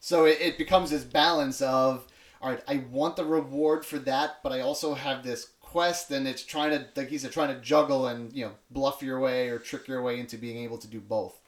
[0.00, 2.06] So it, it becomes this balance of,
[2.40, 6.26] all right, I want the reward for that, but I also have this quest, and
[6.26, 9.48] it's trying to, like he said, trying to juggle and you know bluff your way
[9.48, 11.38] or trick your way into being able to do both.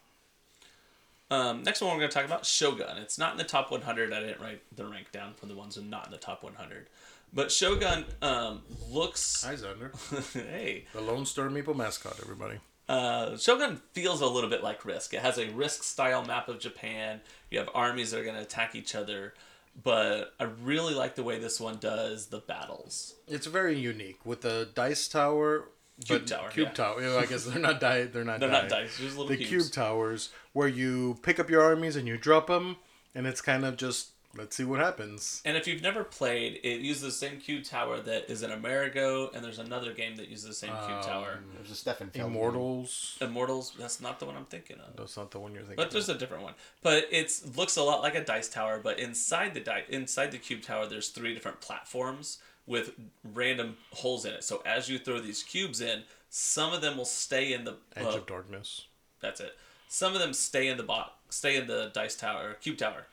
[1.30, 4.12] um, next one we're going to talk about shogun it's not in the top 100
[4.12, 6.42] i didn't write the rank down for the ones that are not in the top
[6.44, 6.88] 100
[7.32, 9.42] But Shogun um, looks.
[9.44, 9.92] Hi, Xander.
[10.50, 12.58] hey, The Lone Star Meeple mascot, everybody.
[12.88, 15.14] uh, Shogun feels a little bit like Risk.
[15.14, 17.20] It has a Risk style map of Japan.
[17.50, 19.34] You have armies that are going to attack each other.
[19.82, 23.14] But I really like the way this one does the battles.
[23.26, 25.68] It's very unique with the dice tower.
[26.04, 26.74] Cube tower, Cube yeah.
[26.74, 27.00] tower.
[27.02, 28.04] Yeah, I guess they're not die.
[28.04, 28.40] They're not.
[28.40, 28.60] They're die.
[28.62, 29.48] not dice, just little The cubes.
[29.70, 32.76] cube towers, where you pick up your armies and you drop them,
[33.14, 35.42] and it's kind of just let's see what happens.
[35.44, 39.30] And if you've never played, it uses the same cube tower that is in Amerigo,
[39.34, 41.40] and there's another game that uses the same cube tower.
[41.56, 42.32] There's a Stefan Feld one.
[42.34, 43.16] Immortals.
[43.20, 44.96] Immortals, that's not the one I'm thinking of.
[44.96, 45.76] That's not the one you're thinking.
[45.76, 46.54] But there's a different one.
[46.82, 50.38] But it looks a lot like a dice tower, but inside the di- inside the
[50.38, 52.92] cube tower there's three different platforms with
[53.34, 54.44] random holes in it.
[54.44, 58.06] So as you throw these cubes in, some of them will stay in the Edge
[58.06, 58.86] uh, of Darkness.
[59.20, 59.56] that's it.
[59.88, 63.06] Some of them stay in the box, stay in the dice tower, cube tower,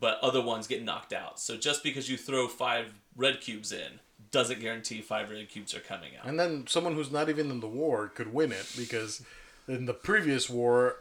[0.00, 1.38] but other ones get knocked out.
[1.38, 5.80] So just because you throw five red cubes in doesn't guarantee five red cubes are
[5.80, 6.26] coming out.
[6.26, 9.22] And then someone who's not even in the war could win it because
[9.68, 10.96] in the previous war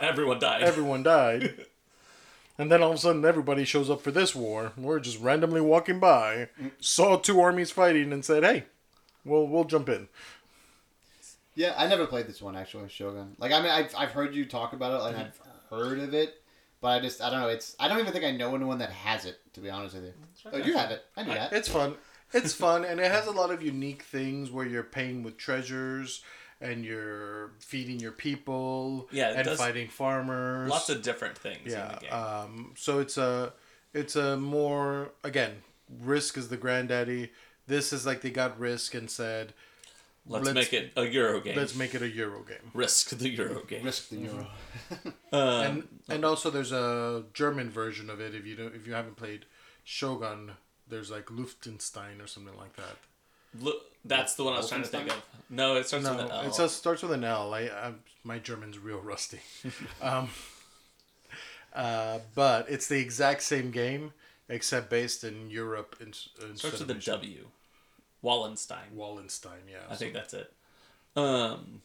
[0.00, 0.62] Everyone died.
[0.62, 1.66] everyone died.
[2.56, 4.70] And then all of a sudden, everybody shows up for this war.
[4.76, 8.66] We're just randomly walking by, saw two armies fighting, and said, "Hey,
[9.24, 10.06] we'll we'll jump in."
[11.56, 13.34] Yeah, I never played this one actually, Shogun.
[13.38, 16.40] Like I mean, I've, I've heard you talk about it, like I've heard of it,
[16.84, 17.48] but I just I don't know.
[17.48, 19.40] It's I don't even think I know anyone that has it.
[19.54, 20.12] To be honest with you,
[20.52, 21.02] oh, you have it.
[21.16, 21.50] I knew that.
[21.54, 21.94] It's fun.
[22.34, 26.22] It's fun, and it has a lot of unique things where you're paying with treasures,
[26.60, 30.68] and you're feeding your people, Yeah, and fighting farmers.
[30.68, 31.94] Lots of different things in yeah.
[31.94, 32.12] the game.
[32.12, 33.54] Um, so it's a
[33.94, 35.62] it's a more again,
[36.02, 37.30] Risk is the granddaddy.
[37.66, 39.54] This is like they got Risk and said,
[40.26, 41.56] let's, let's- make it a Euro game.
[41.56, 42.70] let's make it a Euro game.
[42.72, 43.84] Risk the Euro game.
[43.84, 44.46] Risk the euro.
[45.32, 48.34] Um, and and also there's a German version of it.
[48.36, 49.46] If you don't, if you haven't played
[49.82, 50.52] Shogun,
[50.88, 52.96] there's like Luftenstein or something like that.
[53.60, 55.20] Look, that's the one I was trying to think of.
[55.50, 56.40] No, it starts No, with an L.
[56.42, 57.52] it just starts with an L.
[57.52, 59.40] I, I my German's real rusty.
[60.02, 60.28] um,
[61.74, 64.12] uh, but it's the exact same game
[64.48, 65.96] except based in Europe.
[66.00, 67.46] In, instead starts of with a in Sh- W.
[68.24, 68.78] Wallenstein.
[68.94, 69.78] Wallenstein, yeah.
[69.90, 70.52] I think that's it.
[71.14, 71.82] Um,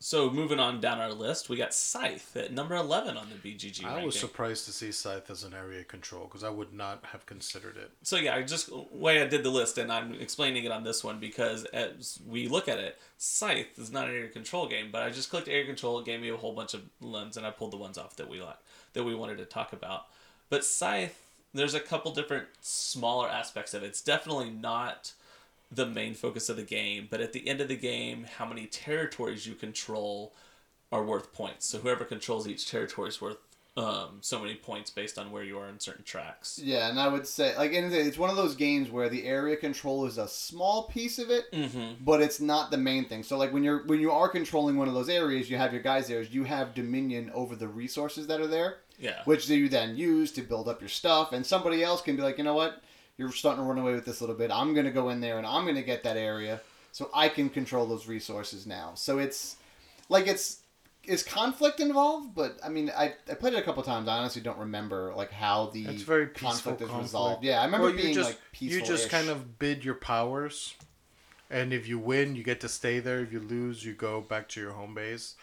[0.00, 3.82] so moving on down our list, we got Scythe at number eleven on the BGG
[3.84, 4.06] I ranking.
[4.06, 7.76] was surprised to see Scythe as an area control because I would not have considered
[7.76, 7.90] it.
[8.02, 11.02] so yeah, I just way I did the list, and I'm explaining it on this
[11.02, 15.02] one because as we look at it, Scythe is not an area control game, but
[15.02, 17.50] I just clicked area control, it gave me a whole bunch of ones, and I
[17.50, 18.58] pulled the ones off that we like
[18.92, 20.04] that we wanted to talk about.
[20.48, 23.86] But Scythe, there's a couple different smaller aspects of it.
[23.86, 25.12] It's definitely not
[25.70, 28.66] the main focus of the game, but at the end of the game, how many
[28.66, 30.32] territories you control
[30.90, 31.66] are worth points.
[31.66, 33.36] So whoever controls each territory is worth
[33.76, 36.58] um, so many points based on where you are in certain tracks.
[36.60, 40.04] Yeah, and I would say like it's one of those games where the area control
[40.06, 42.02] is a small piece of it, Mm-hmm.
[42.04, 43.22] but it's not the main thing.
[43.22, 45.82] So like when you're when you are controlling one of those areas, you have your
[45.82, 46.22] guys there.
[46.22, 49.22] You have dominion over the resources that are there, Yeah.
[49.26, 51.32] which you then use to build up your stuff.
[51.32, 52.82] And somebody else can be like, you know what,
[53.18, 54.50] you're starting to run away with this a little bit.
[54.50, 56.60] I'm gonna go in there and I'm gonna get that area,
[56.92, 58.92] so I can control those resources now.
[58.94, 59.56] So it's
[60.08, 60.60] like it's
[61.04, 64.08] is conflict involved, but I mean, I, I played it a couple times.
[64.08, 67.02] I honestly don't remember like how the It's very conflict is conflict.
[67.02, 67.44] resolved.
[67.44, 68.80] Yeah, I remember Well, being just like peaceful.
[68.80, 70.74] you just kind of bid your powers,
[71.50, 73.20] and if you win, you get to stay there.
[73.20, 75.34] If you lose, you go back to your home base.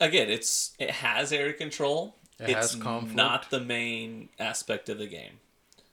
[0.00, 2.16] Again, it's it has area control.
[2.38, 3.16] It it's has conflict.
[3.16, 5.38] not the main aspect of the game.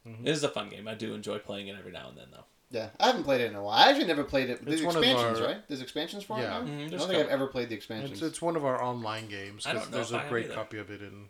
[0.06, 0.26] Mm-hmm.
[0.26, 0.86] It is a fun game.
[0.88, 2.44] I do enjoy playing it every now and then, though.
[2.70, 2.88] yeah.
[3.00, 3.78] I haven't played it in a while.
[3.78, 4.64] I actually never played it.
[4.64, 5.68] There's It's expansions, our- right?
[5.68, 6.58] There's expansions for Yeah.
[6.58, 6.70] it now.
[6.70, 8.12] Mhm, I don't think I've ever played the expansions.
[8.12, 10.54] It's it's one of our online games because there's if I a have great either.
[10.54, 11.28] copy of it in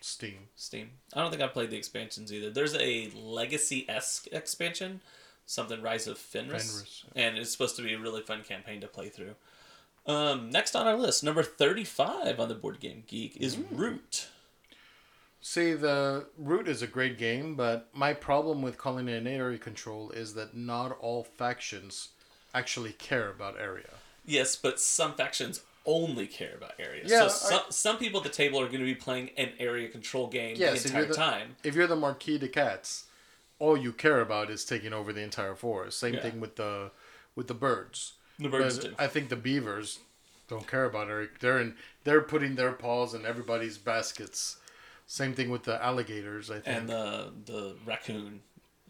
[0.00, 0.48] Steam.
[0.56, 0.90] Steam.
[1.14, 2.50] I don't think I've played the expansions either.
[2.50, 5.00] There's a legacy esque expansion,
[5.46, 8.86] something Rise of Fenris, Fenris, and it's supposed to be a really fun campaign to
[8.88, 9.34] play through.
[10.06, 14.28] Um, next on our list, number thirty-five on the Board Game Geek is Root.
[15.48, 19.58] See, the Root is a great game, but my problem with calling it an area
[19.58, 22.08] control is that not all factions
[22.52, 23.90] actually care about area.
[24.24, 27.04] Yes, but some factions only care about area.
[27.06, 29.88] Yeah, so some, some people at the table are going to be playing an area
[29.88, 31.54] control game Yes, the entire the- time.
[31.62, 33.04] If you're the Marquis de Cats,
[33.60, 36.00] all you care about is taking over the entire forest.
[36.00, 36.22] Same Yeah.
[36.22, 36.90] thing with the
[37.36, 38.14] with the birds.
[38.40, 38.94] The birds But do.
[38.98, 40.00] I think the beavers
[40.48, 41.38] don't care about it.
[41.38, 44.56] They're in, they're putting their paws in everybody's baskets.
[45.06, 46.50] Same thing with the alligators.
[46.50, 48.40] I think And the the raccoon,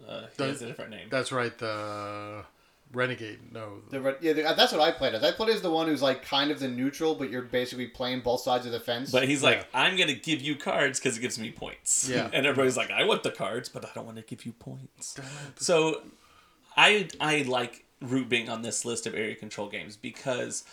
[0.06, 1.08] uh, he The- has a different name.
[1.10, 1.56] that's right.
[1.58, 2.44] The
[2.92, 3.52] Renegade.
[3.52, 3.80] No.
[3.90, 5.24] The, re- yeah, the, that's what I played as.
[5.24, 8.20] I played as the one who's like kind of the neutral, but you're basically playing
[8.20, 9.10] both sides of the fence.
[9.10, 9.80] But he's like, Yeah.
[9.82, 12.08] I'm gonna give you cards because it gives me points.
[12.08, 12.30] Yeah.
[12.32, 15.18] and everybody's like, I want the cards, but I don't want to give you points.
[15.56, 16.02] So,
[16.76, 20.64] I I like Root being on this list of area control games because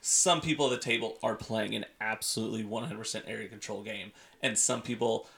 [0.00, 4.82] some people at the table are playing an absolutely 100% area control game, and some
[4.82, 5.28] people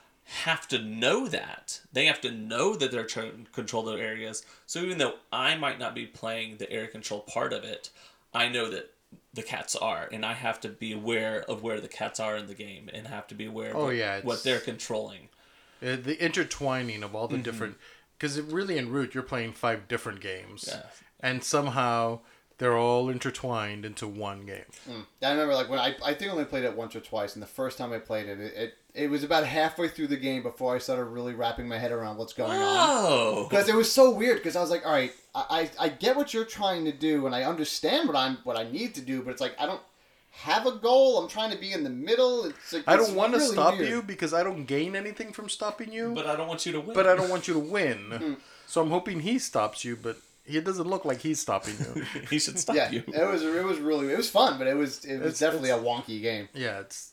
[0.43, 1.79] have to know that.
[1.93, 4.45] They have to know that they're trying to control their areas.
[4.65, 7.89] So even though I might not be playing the area control part of it,
[8.33, 8.93] I know that
[9.33, 12.47] the cats are, and I have to be aware of where the cats are in
[12.47, 15.29] the game, and have to be aware of Oh, what, yeah, what they're controlling.
[15.81, 17.15] Uh, the intertwining of Mm-hmm.
[17.15, 17.77] all the different.
[18.17, 20.65] Because really, in Root, you're playing five different games.
[20.67, 20.81] Yeah.
[21.19, 22.19] And somehow
[22.59, 24.65] they're all intertwined into one game.
[25.21, 27.43] I remember like when I I think I only played it once or twice, and
[27.43, 30.41] the first time I played it, it it, it was about halfway through the game
[30.41, 32.57] before I started really wrapping my head around what's going on.
[32.59, 34.37] Oh, Because it was so weird.
[34.37, 37.25] Because I was like, all right, I, I I get what you're trying to do,
[37.25, 39.81] and I understand what I'm what I need to do, but it's like I don't
[40.31, 41.19] have a goal.
[41.19, 42.45] I'm trying to be in the middle.
[42.45, 43.89] It's like I don't want to really stop weird.
[43.89, 46.71] you because I don't gain anything from stopping you, but, but I don't want you
[46.73, 46.93] to win.
[46.95, 47.97] But I don't want you to win.
[48.11, 48.33] Hmm.
[48.67, 50.17] So I'm hoping he stops you, but
[50.47, 52.03] it doesn't look like he's stopping you.
[52.29, 53.03] he should stop Yeah, you.
[53.07, 55.69] it was it was really it was fun, but it was it was It's- definitely
[55.71, 56.47] a wonky game.
[56.53, 57.11] yeah, it's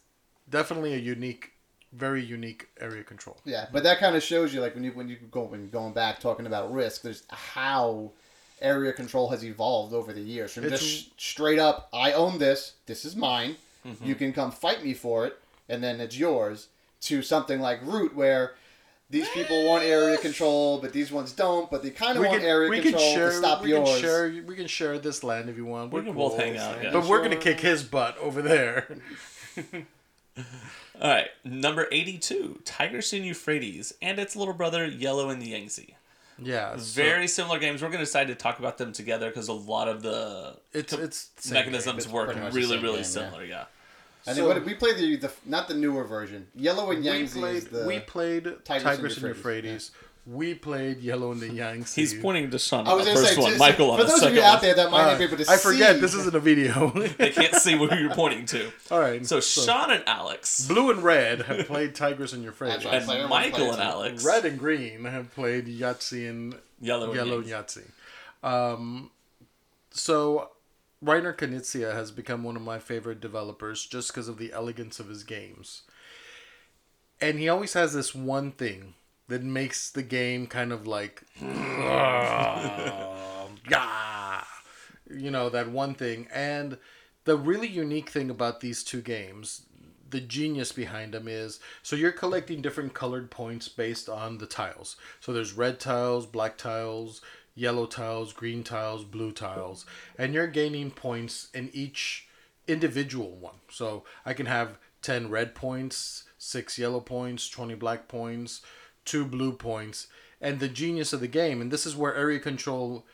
[0.49, 1.53] definitely a unique,
[1.93, 3.37] very unique area control.
[3.45, 5.93] Yeah, but that kind of shows you like when you when you go when going
[5.93, 8.13] back talking about risk, there's how
[8.61, 12.75] area control has evolved over the years from It's- just straight up I own this,
[12.87, 14.07] this is mine, Mm-hmm.
[14.07, 16.69] you can come fight me for it, and then it's yours,
[17.03, 18.55] to something like Root where
[19.11, 22.49] these people want area control, but these ones don't, but they kind of want can,
[22.49, 23.31] area we can control share.
[23.31, 23.89] to stop we yours.
[23.89, 24.43] can share.
[24.47, 25.93] We can share this land if you want.
[25.93, 26.31] We We're can cool.
[26.31, 26.83] both hang out.
[26.83, 26.91] Yeah.
[26.93, 28.97] But we're gonna kick his butt over there.
[31.01, 35.97] All right, number eighty-two, Tigris and Euphrates, and its little brother Yellow and the Yangtze.
[36.39, 37.81] Yeah, so Very similar games.
[37.81, 40.93] We're going to decide to talk about them together because a lot of the it's
[40.93, 43.45] it's the same mechanisms It's work pretty much the really, really game, similar.
[43.45, 43.63] Yeah.
[43.63, 43.67] I
[44.33, 46.47] think So- what, we played the, the not the newer version.
[46.55, 47.15] Yellow and game.
[47.27, 47.57] Yangtze We played.
[47.57, 47.85] is the.
[47.87, 49.91] we played Tigris Tigris, and and Euphrates.
[50.27, 52.01] We played Yellow and the Yangtze.
[52.01, 54.05] He's pointing to Sean I was the gonna first say, one, just- Michael on for
[54.05, 54.63] those of you out one.
[54.63, 56.91] there that might not be able to I forget this isn't a video.
[57.19, 58.73] They can't see who you're pointing to.
[58.91, 59.27] All right.
[59.27, 62.83] So Sean and Alex, Blue and Red have played Tigris and Euphrates.
[62.85, 63.19] That's right.
[63.21, 63.83] and Michael and.
[63.83, 67.91] Alex, Red and Green have played Yahtzee and Yellow and Yellow and Yahtzee.
[68.43, 69.11] Um,
[69.91, 70.51] so
[71.05, 75.09] Reiner Knizia has become one of my favorite developers just because of the elegance of
[75.09, 75.83] his games.
[77.21, 78.95] And he always has this one thing
[79.29, 81.23] that makes the game kind of like
[83.71, 84.45] yeah,
[85.11, 86.27] you know that one thing.
[86.33, 86.79] And
[87.25, 89.63] the really unique thing about these two games,
[90.11, 94.97] the genius behind them is so you're collecting different colored points based on the tiles.
[95.21, 97.21] So there's red tiles, black tiles,
[97.55, 99.87] yellow tiles, green tiles, blue tiles,
[100.19, 102.29] and you're gaining points in each
[102.67, 103.57] individual one.
[103.71, 108.63] So I can have 10 red points, 6 yellow points, 20 black points,
[109.05, 110.09] 2 blue points.
[110.41, 113.07] And the genius of the game, and this is where area control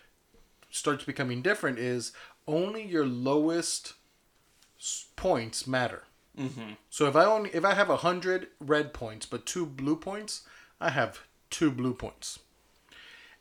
[0.70, 2.12] starts becoming different, is
[2.46, 3.94] only your lowest
[5.16, 6.05] points matter.
[6.38, 6.72] Mm-hmm.
[6.88, 10.42] So if I only if I have hundred red points but two blue points,
[10.81, 12.38] I have two blue points.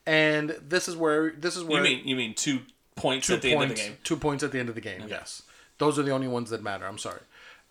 [0.10, 2.62] And this is where this is where You mean you mean two
[2.96, 3.98] points two at the points, end of the game?
[4.04, 5.04] Two points at the end of the game.
[5.08, 5.44] Yes,
[5.78, 6.88] those are the only ones that matter.
[6.88, 7.22] I'm sorry.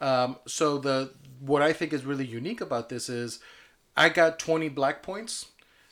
[0.01, 3.41] Um, so the what I think is really unique about this is,
[3.97, 5.47] I got 20 black points.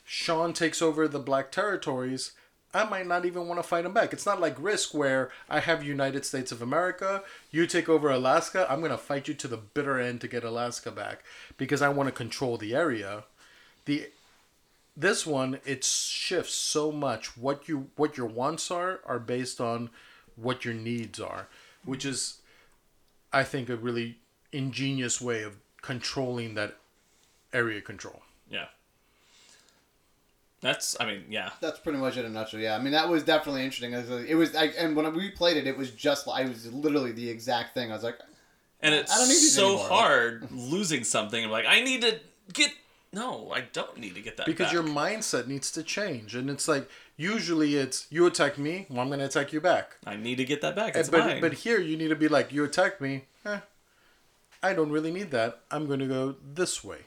[0.05, 2.31] Sean takes over the black territories.
[2.73, 4.13] I might not even want to fight him back.
[4.13, 8.65] It's not like Risk where I have United States of America, you take over Alaska.
[8.69, 11.25] I'm gonna fight you to the bitter end to get Alaska back
[11.57, 13.25] because I want to control the area.
[13.83, 14.07] The
[14.99, 19.89] this one it shifts so much what you what your wants are are based on
[20.35, 21.47] what your needs are
[21.85, 22.39] which is
[23.31, 24.17] i think a really
[24.51, 26.75] ingenious way of controlling that
[27.53, 28.65] area control Yeah.
[30.61, 31.51] That's I mean yeah.
[31.61, 32.59] That's pretty much it in a nutshell.
[32.59, 33.93] Yeah, I mean that was definitely interesting.
[33.93, 36.71] It was, it was I, and when we played it, it was just I was
[36.73, 37.91] literally the exact thing.
[37.91, 38.17] I was like,
[38.81, 39.87] And it's I don't need these so anymore.
[39.87, 41.43] hard losing something.
[41.45, 42.19] I'm like, I need to
[42.53, 42.71] get.
[43.13, 44.45] No, I don't need to get that back.
[44.47, 44.73] because back.
[44.73, 49.07] your mindset needs to change and it's like usually it's you attack me well i'm
[49.07, 50.95] going to attack you back I need to get that back.
[50.95, 51.41] It's but mine.
[51.41, 53.59] but here you need to be like you attack me eh,
[54.61, 56.99] i don't really need that i'm going to go this way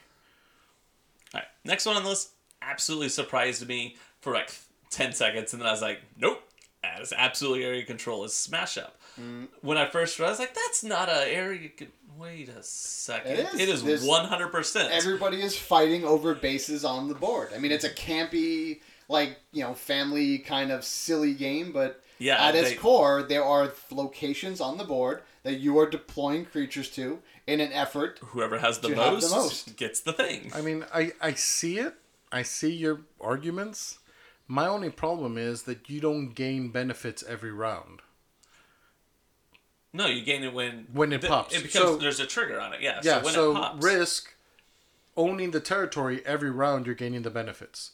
[1.33, 2.31] All right, next one on the list
[2.61, 4.51] absolutely surprised me for like
[4.89, 6.43] ten seconds, and then I was like, nope,
[6.83, 8.23] that is absolutely area control.
[8.23, 8.99] Is Smash Up.
[9.19, 9.47] Mm.
[9.61, 11.69] When I first read, I was like, that's not a area.
[11.69, 11.87] Con-
[12.21, 13.59] Wait a second, It is.
[13.59, 14.91] it is There's- one hundred percent.
[14.91, 17.49] everybody is fighting over bases on the board.
[17.55, 22.41] I mean, it's a campy like you know family kind of silly game, but Yeah,
[22.45, 27.19] at its core, there are locations on the board that you are deploying creatures to
[27.47, 28.19] in an effort.
[28.23, 29.75] Whoever has the You have most, the most.
[29.75, 30.51] gets the thing.
[30.53, 31.95] I mean, I, I see it.
[32.31, 33.97] I see your arguments.
[34.47, 38.01] My only problem is that you don't gain benefits every round.
[39.93, 41.53] No, you gain it when When it the- pops.
[41.53, 42.81] It becomes So- there's a trigger on it.
[42.81, 42.99] Yeah.
[43.03, 44.33] Yeah, so when so it pops, risk
[45.17, 47.91] owning the territory every round, you're gaining the benefits.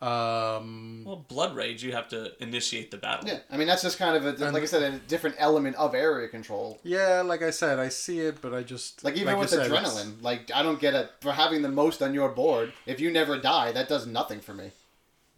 [0.00, 3.28] Um, well, blood rage, you have to initiate the battle.
[3.28, 5.92] Yeah, I mean that's just kind of a like I said, a different element of
[5.94, 6.78] area control.
[6.84, 9.66] yeah, like I said, I see it, but I just Like even you with said,
[9.66, 12.72] it's- adrenaline, like I don't get it for having the most on your board.
[12.86, 14.70] If you never die, that does nothing for me.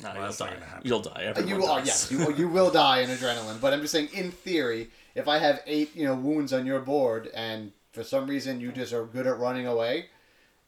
[0.03, 0.55] No, Well, you'll that's not die.
[0.55, 0.87] gonna happen.
[0.89, 1.11] You'll die.
[1.27, 1.87] Uh, Everyone You are dies.
[1.87, 3.61] yes, you, you will die in adrenaline.
[3.63, 6.81] But I'm just saying, in theory, if I have eight you know wounds on your
[6.81, 10.07] board and for some reason you just are good at running away,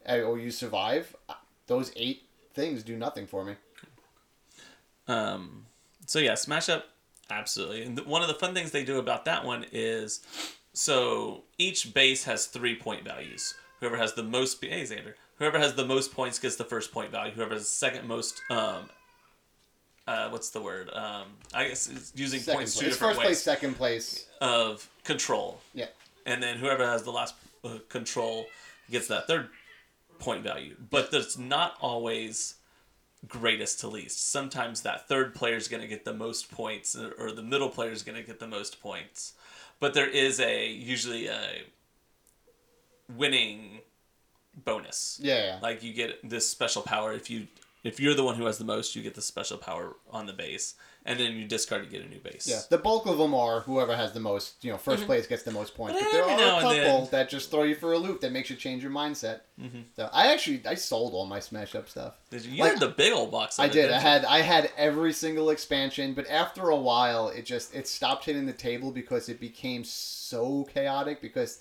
[0.09, 1.35] uh, or you survive, uh,
[1.67, 2.25] those eight
[2.55, 3.55] things do nothing for me.
[5.09, 5.67] Um,
[6.07, 6.87] so yeah, Smash Up,
[7.31, 7.83] absolutely.
[7.83, 10.21] And one of the fun things they do about that one is,
[10.73, 13.55] so each base has three point values.
[13.81, 17.11] Whoever has the most, hey Xander, whoever has the most points gets the first point
[17.11, 17.33] value.
[17.33, 18.89] Whoever has the second most, um,
[20.07, 20.91] uh, what's the word?
[20.93, 21.25] Um,
[21.55, 24.27] I guess it's using Second points two place, different first ways place, second place.
[24.41, 25.61] of control.
[25.75, 25.87] Yeah,
[26.27, 27.35] and then whoever has the last
[27.65, 28.47] uh, control
[28.91, 29.49] gets that third
[30.19, 30.77] point value.
[30.91, 32.55] But there's not always
[33.29, 34.31] greatest to least.
[34.33, 37.69] Sometimes that third player is going to get the most points, or- or the middle
[37.69, 39.35] player is going to get the most points.
[39.79, 41.63] But there is a usually a
[43.17, 43.81] winning
[44.65, 45.19] bonus.
[45.23, 45.59] yeah, yeah.
[45.63, 47.47] Like you get this special power if you
[47.85, 50.33] if you're the one who has the most, you get the special power on the
[50.33, 50.75] base,
[51.05, 52.47] and then you discard to get a new base.
[52.49, 54.65] Yeah, the bulk of them are whoever has the most.
[54.65, 55.05] You know, 1st mm-hmm.
[55.07, 55.99] place gets the most points.
[56.01, 58.51] But But, there are a couple that just throw you for a loop that makes
[58.51, 59.41] you change your mindset.
[59.61, 59.81] Mm-hmm.
[59.97, 62.15] So I actually I sold all my Smash Up stuff.
[62.31, 63.59] Did you, you Like, had the big old box.
[63.59, 63.91] Of I it, did.
[63.91, 68.27] I had I had every single expansion, but after a while, it just it stopped
[68.27, 71.21] hitting the table because it became so chaotic.
[71.21, 71.59] Because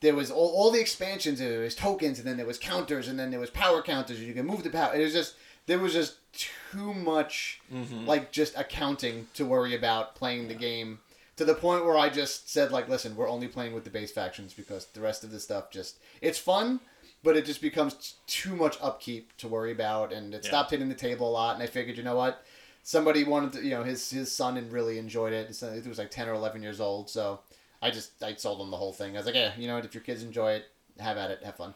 [0.00, 3.08] there was all, all the expansions, and there was tokens, and then there was counters,
[3.08, 4.94] and then there was power counters, and you can move the power.
[4.94, 5.34] It was just
[5.66, 8.06] there was just too much mm-hmm.
[8.06, 10.98] like just accounting to worry about playing the game
[11.36, 14.12] to the point where I just said like, listen, we're only playing with the base
[14.12, 16.80] factions because the rest of the stuff just it's fun.
[17.24, 20.48] But it just becomes t- too much upkeep to worry about, and it Yeah.
[20.50, 21.54] stopped hitting the table a lot.
[21.54, 22.44] And I figured, you know what,
[22.82, 25.54] somebody wanted to, you know, his his son and really enjoyed it.
[25.54, 27.38] So He was like ten or eleven years old, so
[27.80, 29.14] I just I sold him the whole thing.
[29.14, 30.64] I was like, yeah, you know what, if your kids enjoy it,
[30.98, 31.74] have at it, have fun.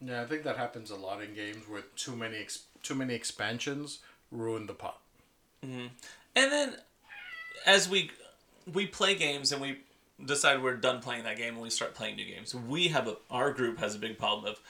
[0.00, 3.14] Yeah, I think that happens a lot in games where too many ex- too many
[3.14, 4.00] expansions
[4.30, 5.00] ruin the pot.
[5.64, 5.86] Mm-hmm.
[6.36, 6.76] And then
[7.66, 8.10] as we
[8.72, 9.78] we play games and we
[10.24, 12.54] decide we're done playing that game and we start playing new games.
[12.54, 14.60] We have a our group has a big problem of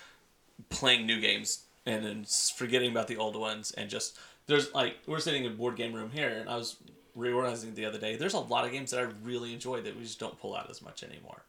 [0.70, 2.24] playing new games and then
[2.56, 5.92] forgetting about the old ones and just there's like we're sitting in a board game
[5.92, 6.76] room here and I was
[7.14, 8.16] reorganizing the other day.
[8.16, 10.70] There's a lot of games that I really enjoy that we just don't pull out
[10.70, 11.42] as much anymore.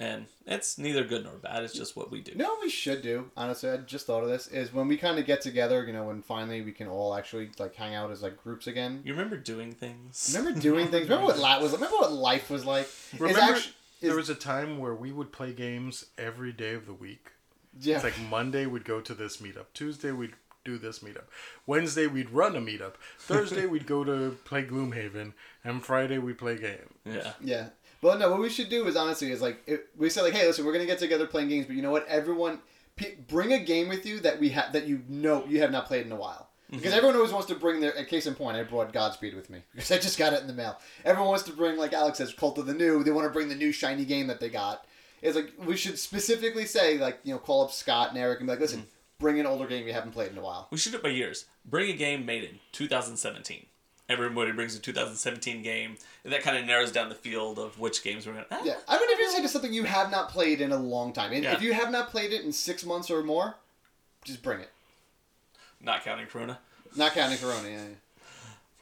[0.00, 1.62] And it's neither good nor bad.
[1.62, 2.32] It's just what we do.
[2.32, 3.30] You know we should do?
[3.36, 4.46] Honestly, I just thought of this.
[4.46, 7.50] Is when we kind of get together, you know, when finally we can all actually
[7.58, 9.02] like hang out as like groups again.
[9.04, 10.34] You remember doing things?
[10.34, 11.06] Remember doing things?
[11.06, 11.72] Remember what la- was?
[11.72, 12.88] Remember what life was like?
[13.12, 13.70] It's Remember, actu-
[14.00, 17.32] there is- was a time where we would play games every day of the week.
[17.78, 17.96] yeah.
[17.96, 19.66] It's like Monday we'd go to this meetup.
[19.74, 20.32] Tuesday we'd
[20.64, 21.24] do this meetup.
[21.66, 22.94] Wednesday we'd run a meetup.
[23.18, 25.32] Thursday we'd go to play Gloomhaven,
[25.64, 26.94] and Friday we'd play game.
[27.04, 27.32] Yeah.
[27.40, 27.68] Yeah.
[28.02, 28.30] Well, no.
[28.30, 30.72] What we should do is honestly is like it, we said like, hey, listen, we're
[30.72, 32.06] gonna get together playing games, but you know what?
[32.08, 32.60] Everyone,
[32.96, 35.86] p- bring a game with you that we have that you know you have not
[35.86, 36.48] played in a while.
[36.70, 36.78] Mm-hmm.
[36.78, 37.90] Because everyone always wants to bring their.
[37.92, 40.46] A case in point, I brought Godspeed with me because I just got it in
[40.46, 40.78] the mail.
[41.04, 43.02] Everyone wants to bring, like Alex says, Cult of the New.
[43.02, 44.86] They want to bring the new shiny game that they got.
[45.20, 48.46] It's like we should specifically say, like you know, call up Scott and Eric and
[48.46, 48.88] be like, listen, mm-hmm.
[49.18, 50.68] bring an older game you haven't played in a while.
[50.70, 51.46] We should do it by years.
[51.64, 53.66] Bring a game made in 2017.
[54.10, 58.02] Everybody brings a 2017 game, and that kind of narrows down the field of which
[58.02, 58.46] games we're gonna.
[58.50, 60.76] Ah, Yeah, I mean, if you say it's something you have not played in a
[60.76, 61.54] long time, and Yeah.
[61.54, 63.54] if you have not played it in six months or more,
[64.24, 64.70] just bring it.
[65.80, 66.58] Not counting Corona,
[66.96, 67.68] Not counting Corona.
[67.68, 67.94] Yeah, yeah.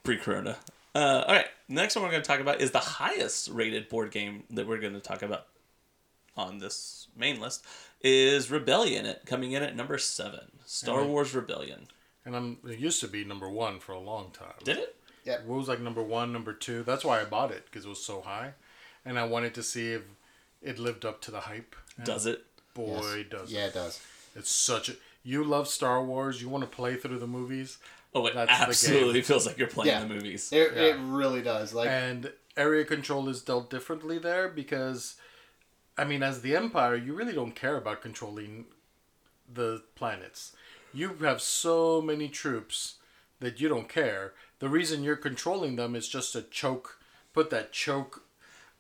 [0.03, 0.57] pre-Corona.
[0.95, 4.11] Uh, all right, next one we're going to talk about is the highest rated board
[4.11, 5.47] game that we're going to talk about
[6.37, 7.65] on this main list
[8.01, 9.05] is Rebellion.
[9.07, 10.41] It coming in at number seven.
[10.65, 11.05] Star.
[11.05, 11.89] Wars Rebellion.
[12.25, 14.55] And I'm, it used to be number one for a long time.
[14.65, 14.97] Did it?
[15.35, 16.83] It was like number one, number two.
[16.83, 18.53] That's why I bought it because it was so high,
[19.05, 20.03] and I wanted to see if
[20.63, 21.77] it lived up to the hype.
[21.97, 22.45] And Does it?
[22.75, 23.27] Boy, Yes.
[23.31, 23.69] does Yeah, it!
[23.69, 24.01] it does.
[24.37, 24.93] It's such a.
[25.25, 26.41] You love Star Wars.
[26.41, 27.79] You want to play through the movies,
[28.15, 28.69] Oh, it That's the game.
[28.71, 30.01] absolutely feels like you're playing Yeah.
[30.01, 30.51] the movies.
[30.53, 30.83] It, Yeah.
[30.83, 31.75] it really does.
[31.75, 35.17] Like, and area control is dealt differently there because,
[35.99, 38.65] I mean, as the Empire, you really don't care about controlling
[39.53, 40.53] the planets.
[40.95, 42.95] You have so many troops
[43.41, 44.33] that you don't care.
[44.61, 46.99] The reason you're controlling them is just to choke,
[47.33, 48.25] put that choke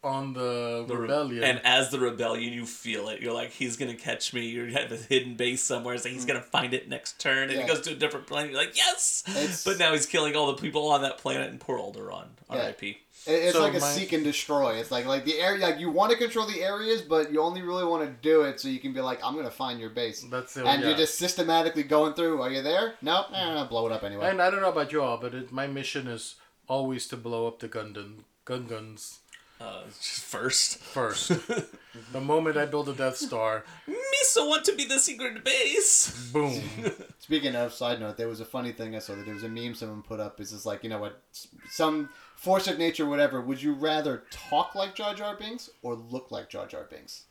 [0.04, 1.42] on the, The re- rebellion.
[1.42, 3.20] And as the rebellion, you feel it.
[3.20, 4.46] You're like, he's gonna catch me.
[4.46, 6.28] You have a hidden base somewhere, so he's mm.
[6.28, 7.62] gonna find it next turn, and Yeah.
[7.62, 8.52] he goes to a different planet.
[8.52, 9.24] You're like, yes.
[9.26, 12.56] It's- But now he's killing all the people on that planet, and poor Alderaan, Yeah.
[12.56, 12.98] R.I.P.
[13.26, 14.76] It- It's So like a my- seek and destroy.
[14.76, 15.66] It's like like the area.
[15.66, 18.60] Like you want to control the areas, but you only really want to do it
[18.60, 20.24] so you can be like, I'm gonna find your base.
[20.30, 20.64] That's it.
[20.64, 20.88] and yeah.
[20.88, 22.40] you're just systematically going through.
[22.40, 22.94] Are you there?
[23.02, 23.24] No.
[23.32, 24.30] Eh, eh, eh, blow it up anyway.
[24.30, 26.36] And I don't know about you all, but it, my mission is
[26.68, 29.18] always to blow up the Gundam gun guns
[29.60, 30.78] Uh, first.
[30.78, 31.28] first.
[32.12, 36.30] the moment I build a Death Star, Misa want to be the secret base.
[36.32, 36.62] boom.
[37.18, 39.48] Speaking of side note, there was a funny thing I saw that there was a
[39.48, 40.40] meme someone put up.
[40.40, 41.20] It's just like you know what,
[41.68, 43.40] some force of nature, whatever.
[43.40, 47.24] Would you rather talk like Jar Jar Binks or look like Jar Jar Binks?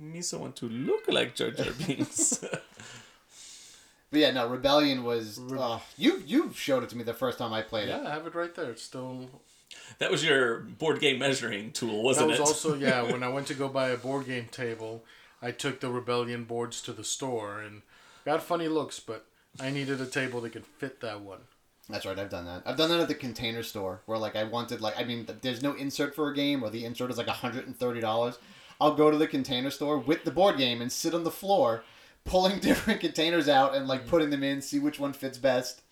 [0.00, 2.38] Misa want to look like Jar Jar Binks.
[4.10, 5.38] But yeah, no, Rebellion was.
[5.38, 8.02] Uh, you you showed it to me the first time I played Yeah, it.
[8.02, 8.70] Yeah, I have it right there.
[8.72, 9.28] It's still.
[9.98, 12.40] That was your board game measuring tool, wasn't was it?
[12.40, 13.02] Was also yeah.
[13.02, 15.04] When I went to go buy a board game table,
[15.40, 17.82] I took the Rebellion boards to the store and
[18.24, 19.26] got funny looks, but
[19.60, 21.40] I needed a table that could fit that one.
[21.88, 22.62] That's right, I've done that.
[22.64, 25.62] I've done that at the Container Store where like I wanted like I mean, there's
[25.62, 28.38] no insert for a game or the insert is like hundred and thirty dollars.
[28.80, 31.84] I'll go to the Container Store with the board game and sit on the floor,
[32.24, 34.08] pulling different containers out and like mm.
[34.08, 35.82] putting them in, see which one fits best.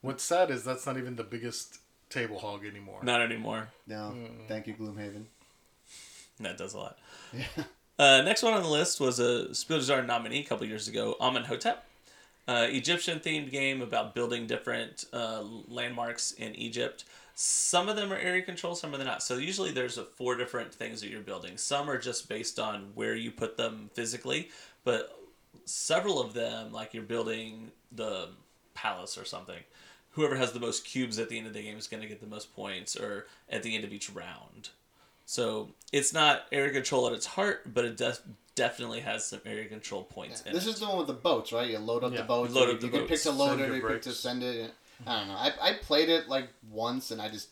[0.00, 1.78] What's sad is that's not even the biggest
[2.10, 3.00] table hog anymore.
[3.02, 3.68] Not anymore.
[3.86, 4.14] No,
[4.48, 5.24] thank you, Gloomhaven.
[6.40, 6.98] That does a lot.
[7.32, 7.44] Yeah.
[7.98, 10.86] Uh, next one on the list was a Spiel des Jahres nominee a couple years
[10.86, 11.82] ago, Imhotep.
[12.46, 17.04] Uh, Egyptian themed game about building different uh, landmarks in Egypt.
[17.34, 19.22] Some of them are area control, some of them not.
[19.22, 21.56] So usually there's a four different things that you're building.
[21.56, 24.50] Some are just based on where you put them physically,
[24.84, 25.18] but
[25.64, 28.28] several of them, like you're building the
[28.74, 29.58] palace or something.
[30.16, 32.20] Whoever has the most cubes at the end of the game is going to get
[32.20, 34.70] the most points, or at the end of each round.
[35.26, 38.22] So it's not area control at its heart, but it def-
[38.54, 40.70] definitely has some area control points in This it.
[40.70, 41.68] is the one with the boats, right?
[41.68, 42.52] You load up Yeah, the boats.
[42.54, 44.12] load you, up the you can pick boats, to load it, your you can to
[44.12, 44.72] send it.
[45.06, 45.34] I don't know.
[45.34, 47.48] I, I played it like once and I just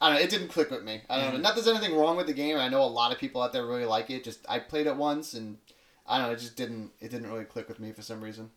[0.00, 0.22] I don't know.
[0.24, 1.02] It didn't click with me.
[1.08, 1.36] I don't Mm-hmm.
[1.36, 1.42] know.
[1.42, 2.56] Not there's anything wrong with the game.
[2.58, 4.24] I know a lot of people out there really like it.
[4.24, 5.58] Just I played it once and
[6.08, 6.32] I don't know.
[6.32, 6.90] It just didn't.
[7.00, 8.50] It didn't really click with me for some reason.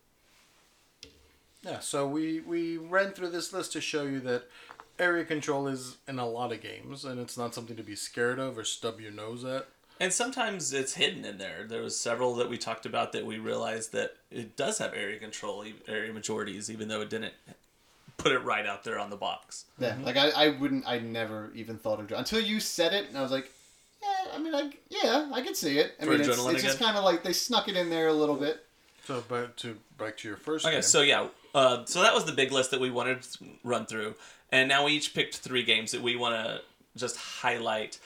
[1.62, 4.44] Yeah, so we we ran through this list to show you that
[4.98, 8.38] area control is in a lot of games, and it's not something to be scared
[8.38, 9.66] of or stub your nose at.
[10.00, 11.64] And sometimes it's hidden in there.
[11.68, 15.18] There was several that we talked about that we realized that it does have area
[15.18, 17.34] control, area majorities, even though it didn't
[18.16, 19.64] put it right out there on the box.
[19.78, 19.90] Yeah.
[19.90, 20.04] Mm-hmm.
[20.04, 20.86] Like I, I wouldn't.
[20.86, 23.50] I never even thought of until you said it, and I was like,
[24.00, 24.32] yeah.
[24.34, 25.94] I mean, I yeah, I could see it.
[26.00, 28.12] I For mean, it's, it's just kind of like they snuck it in there a
[28.12, 28.64] little bit.
[29.04, 30.66] So, back to back to your first.
[30.66, 30.82] Okay, game.
[30.82, 34.14] so yeah, uh, so that was the big list that we wanted to run through,
[34.50, 36.60] and now we each picked three games that we want to
[36.96, 37.98] just highlight.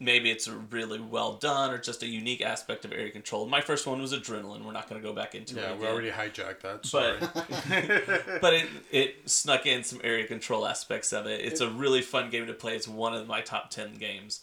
[0.00, 3.46] Maybe it's really well done or just a unique aspect of area control.
[3.46, 4.64] My first one was Adrenaline.
[4.64, 5.68] We're not going to go back into yeah, it.
[5.70, 6.86] Yeah, we already hijacked that.
[6.86, 7.18] Sorry.
[7.18, 11.40] But but it it snuck in some area control aspects of it.
[11.40, 12.76] It's a really fun game to play.
[12.76, 14.40] It's one of my top ten games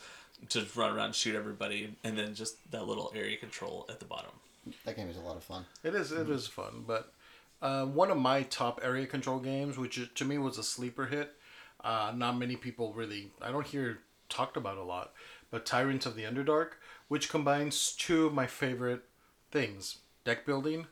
[0.49, 4.31] to run around shoot everybody, and then just that little area control at the bottom.
[4.83, 5.65] That game is a lot of fun.
[5.83, 6.11] It is.
[6.11, 7.13] It is fun, but
[7.65, 11.33] uh, one of my top area control games, which to me was a sleeper hit.
[11.83, 13.31] Uh, not many people really.
[13.41, 13.99] I don't hear
[14.29, 15.13] talked about a lot,
[15.49, 16.69] but Tyrants of the Underdark,
[17.07, 19.03] which combines two of my favorite
[19.51, 20.85] things: deck building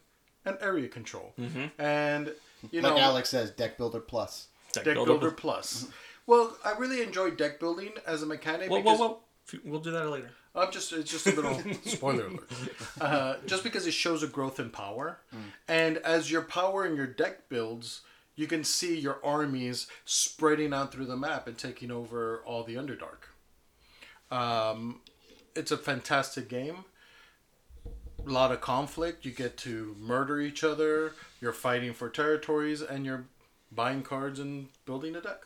[0.45, 1.34] and area control.
[1.39, 1.80] Mm-hmm.
[1.80, 2.34] And
[2.71, 4.47] you like know, Alex says, Deck Builder Plus.
[4.74, 5.11] Deck Deck Builder.
[5.11, 5.88] Builder Plus.
[6.26, 8.69] Well, I really enjoy deck building as a mechanic.
[8.69, 9.19] Whoa, whoa, because whoa!
[9.63, 10.31] We'll do that later.
[10.55, 12.49] I'm just it's just a little spoiler alert.
[13.01, 15.19] Uh, just because it shows a growth in power,
[15.67, 18.01] and as your power and your deck builds,
[18.35, 22.75] you can see your armies spreading out through the map and taking over all the
[22.75, 23.29] Underdark.
[24.31, 25.01] Um,
[25.55, 26.85] it's a fantastic game.
[28.25, 29.25] A lot of conflict.
[29.25, 31.13] You get to murder each other.
[31.41, 33.25] You're fighting for territories, and you're
[33.71, 35.41] buying cards and building a deck.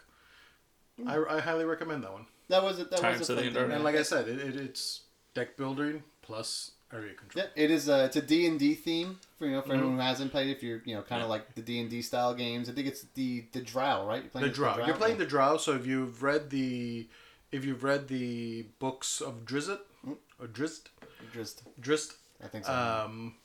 [1.06, 2.26] I, I highly recommend that one.
[2.50, 2.90] That was it.
[2.92, 3.62] That Times was of a fun thing.
[3.62, 3.76] Underdark.
[3.76, 5.02] And like I said, it, it, it's
[5.34, 7.46] deck building plus area control.
[7.46, 7.90] Yeah, it is.
[7.90, 9.80] A, it's a D and D theme for you know for mm-hmm.
[9.80, 10.50] anyone who hasn't played.
[10.50, 12.88] If you're you know kind of like the D and D style games, I think
[12.88, 14.24] it's the the Drow, right?
[14.34, 14.86] You're The as Drow.
[14.86, 17.08] You're playing the Drow, so if you've read the
[17.52, 20.14] if you've read the books of Drizzt hmm?
[20.40, 20.88] or Drizzt
[21.34, 22.74] just Drizzt, I think so.
[22.74, 23.36] um,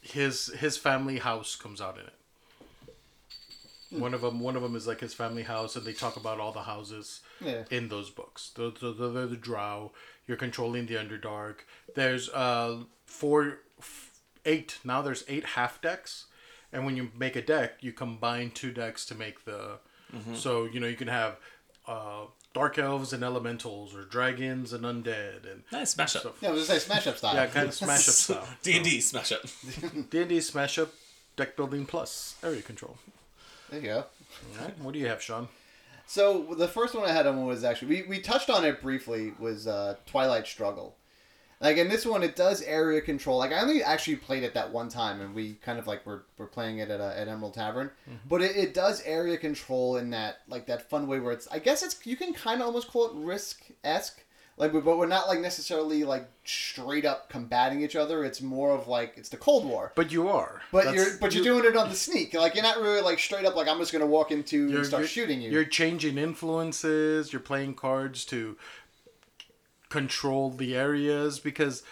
[0.00, 2.14] his his family house comes out in it.
[3.90, 4.00] Hmm.
[4.00, 6.40] One of them, one of them is like his family house, and they talk about
[6.40, 7.64] all the houses Yeah.
[7.70, 8.50] in those books.
[8.56, 9.92] They're, they're, they're the Drow.
[10.26, 11.56] You're controlling the Underdark.
[11.94, 14.10] There's uh four, f-
[14.44, 14.78] eight.
[14.84, 16.26] Now there's eight half decks,
[16.72, 19.78] and when you make a deck, you combine two decks to make the
[20.34, 21.36] So you know you can have
[21.86, 22.24] uh,
[22.54, 26.22] dark elves and elementals, or dragons and undead, and Nice smash up.
[26.22, 26.38] stuff.
[26.40, 27.34] Yeah, I was gonna say smash up style.
[27.34, 28.48] Yeah, kind of smash up style.
[28.62, 29.42] D and D smash up.
[30.10, 30.92] D and D smash up,
[31.36, 32.96] deck building plus area control.
[33.70, 33.96] There you go.
[34.58, 35.48] All right, what do you have, Sean?
[36.06, 39.34] So the first one I had on was actually we, we touched on it briefly
[39.38, 40.96] was uh, Twilight Struggle.
[41.60, 43.38] Like in this one, it does area control.
[43.38, 46.26] Like I only actually played it that one time, and we kind of like were,
[46.36, 47.90] were playing it at, a, at Emerald Tavern.
[48.28, 51.58] But it, it does area control in that like that fun way where it's I
[51.58, 54.22] guess it's you can kind of almost call it risk esque.
[54.58, 58.24] Like, but but we're not like necessarily like straight up combating each other.
[58.24, 59.92] It's more of like it's the Cold War.
[59.94, 60.62] But you are.
[60.72, 62.32] But That's- you're but you're doing it on the sneak.
[62.32, 65.08] Like you're not really like straight up like I'm just gonna walk into and start
[65.08, 65.50] shooting you.
[65.50, 67.32] You're changing influences.
[67.32, 68.56] You're playing cards to
[69.88, 71.82] control the areas because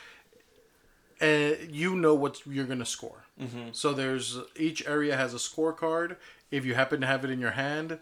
[1.21, 3.25] uh, you know what you're going to score.
[3.41, 3.69] Mm-hmm.
[3.73, 6.17] So there's each area has a scorecard.
[6.51, 7.99] If you happen to have it in your hand,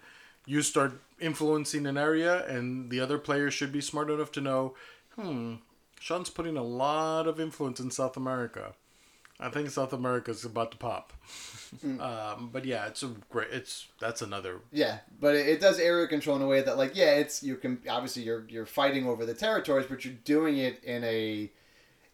[0.46, 4.74] you start influencing an area, and the other player should be smart enough to know,
[5.16, 5.54] hmm,
[6.00, 8.74] Sean's putting a lot of influence in South America.
[9.38, 11.12] I think South America's about to pop.
[11.84, 13.48] um, but yeah, it's a great.
[13.50, 16.94] It's that's another Yeah, but it, it does area control in a way that, like,
[16.94, 20.82] yeah, it's you can obviously you're you're fighting over the territories, but you're doing it
[20.84, 21.50] in a,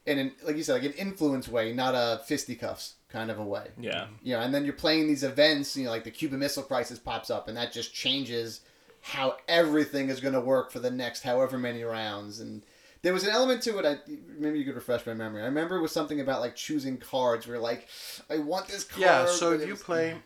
[0.09, 3.45] in an like you said, like an influence way, not a fisticuffs kind of a
[3.45, 3.69] way.
[3.79, 4.07] Yeah.
[4.23, 5.77] You know, and then you're playing these events.
[5.77, 8.63] You know, like the Cuban Missile Crisis pops up, and that just changes
[9.01, 12.41] how everything is going to work for the next however many rounds.
[12.41, 12.63] And
[13.03, 13.87] there was an element to it.
[13.87, 13.99] I
[14.39, 15.43] maybe you could refresh my memory.
[15.43, 17.47] I remember it was something about like choosing cards.
[17.47, 17.89] Where like,
[18.29, 19.01] I want this card.
[19.01, 20.17] Yeah, so if you was- play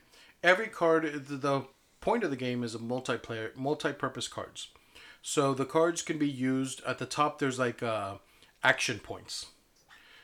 [0.43, 1.67] every card, the, the
[2.01, 4.69] point of the game is a multiplayer, multi-purpose cards.
[5.23, 7.39] So the cards can be used at the top.
[7.39, 8.17] There's like uh,
[8.65, 9.47] action points.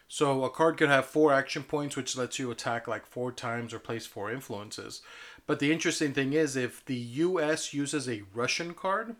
[0.08, 3.74] So a card could have four action points, which lets you attack like four times
[3.74, 5.02] or place four influences.
[5.46, 7.74] But the interesting thing is, if the U.S.
[7.74, 9.16] uses a Russian card,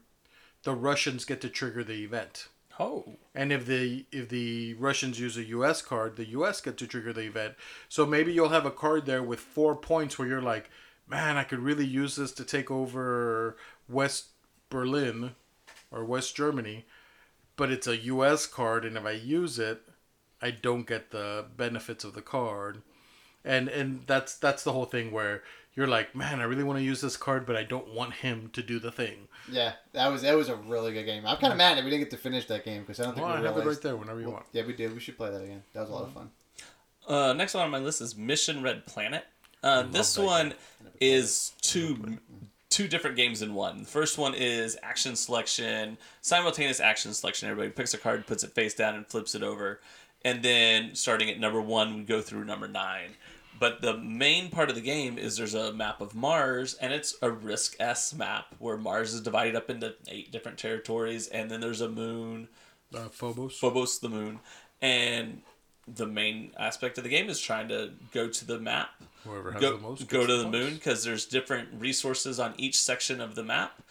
[0.62, 2.49] the Russians get to trigger the event.
[2.80, 3.16] Oh.
[3.34, 5.82] And if the if the Russians use a U.S.
[5.82, 6.61] card, the U.S.
[6.61, 7.55] get to trigger the event.
[7.89, 10.70] So maybe you'll have a card there with four points where you're like,
[11.07, 13.57] man, I could really use this to take over
[13.89, 14.28] West
[14.70, 15.34] Berlin
[15.91, 16.86] or West Germany,
[17.57, 18.47] but it's a U.S.
[18.47, 19.82] card, and if I use it,
[20.41, 22.82] I don't get the benefits of the card.
[23.45, 25.43] And and that's that's the whole thing where
[25.74, 28.51] you're like, man, I really want to use this card, but I don't want him
[28.53, 29.28] to do the thing.
[29.51, 31.24] Yeah, that was that was a really good game.
[31.24, 33.14] I'm kind of mad that we didn't get to finish that game because I don't
[33.14, 34.47] think Well, I we have it right there whenever you Well, want.
[34.53, 34.93] yeah, we did.
[34.93, 35.62] We should play that again.
[35.72, 36.30] That was a lot of fun.
[37.07, 39.24] Uh, next one on my list is Mission Red Planet.
[39.62, 40.55] Uh, this one
[41.01, 42.18] is two
[42.70, 43.78] two different games in one.
[43.78, 47.49] The first one is action selection, simultaneous action selection.
[47.49, 49.80] Everybody picks a card, puts it face down, and flips it over.
[50.24, 53.10] And then starting at number one, we go through number nine.
[53.60, 57.16] But the main part of the game is there's a map of Mars, and it's
[57.22, 61.60] a Risk S map where Mars is divided up into eight different territories, and then
[61.60, 62.48] there's a moon,
[62.94, 63.58] Uh, Phobos.
[63.58, 64.38] Phobos the moon,
[64.80, 65.42] and
[65.88, 68.90] the main aspect of the game is trying to go to the map,
[69.24, 70.06] Whoever has go, the most.
[70.08, 73.82] go to the the moon because there's different resources on each section of the map.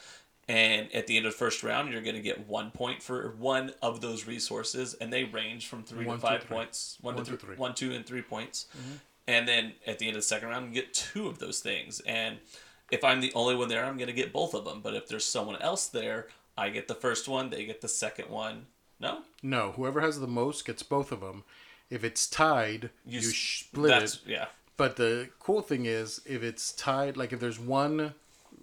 [0.49, 3.35] And at the end of the first round, you're going to get one point for
[3.37, 6.55] one of those resources, and they range from three One to five three.
[6.55, 7.55] points, one, One to, three, three.
[7.57, 7.91] Mm-hmm.
[7.95, 8.67] and three points.
[9.27, 11.99] And then at the end of the second round, you get two of those things.
[12.07, 12.37] And
[12.91, 14.79] if I'm the only one there, I'm going to get both of them.
[14.81, 16.27] But if there's someone else there,
[16.57, 18.67] I get the first one, they get the second one.
[19.01, 21.43] No, No, whoever has the most gets both of them.
[21.89, 24.21] If it's tied, you, s- split that's it.
[24.25, 24.45] yeah.
[24.77, 28.13] But the cool thing is, if it's tied, like if there's one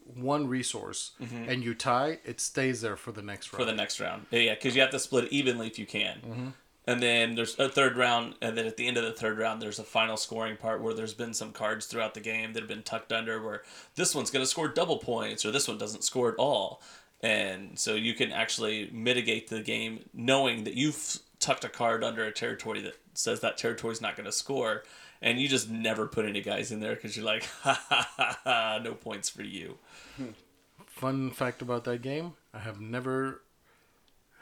[0.07, 1.13] one resource
[1.49, 3.61] and you tie, it stays there for the next round.
[3.61, 3.71] Mm-hmm.
[3.71, 4.27] for the next round.
[4.31, 6.17] Yeah, because you have to split it evenly if you can.
[6.19, 6.49] Mm-hmm.
[6.87, 9.63] And then there's a third round, and then at the end of the third round,
[9.63, 12.69] there's a final scoring part where there's been some cards throughout the game that have
[12.69, 13.63] been tucked under where
[13.95, 16.83] this one's going to score double points or this one doesn't score at all.
[17.23, 22.23] And so you can actually mitigate the game knowing that you've tucked a card under
[22.25, 24.85] a territory that says that territory's not going to score.
[25.25, 28.39] And you just never put any guys in there because you're like, ha ha ha
[28.45, 29.79] ha, no points for you.
[30.87, 33.41] Fun fact about that game: I have never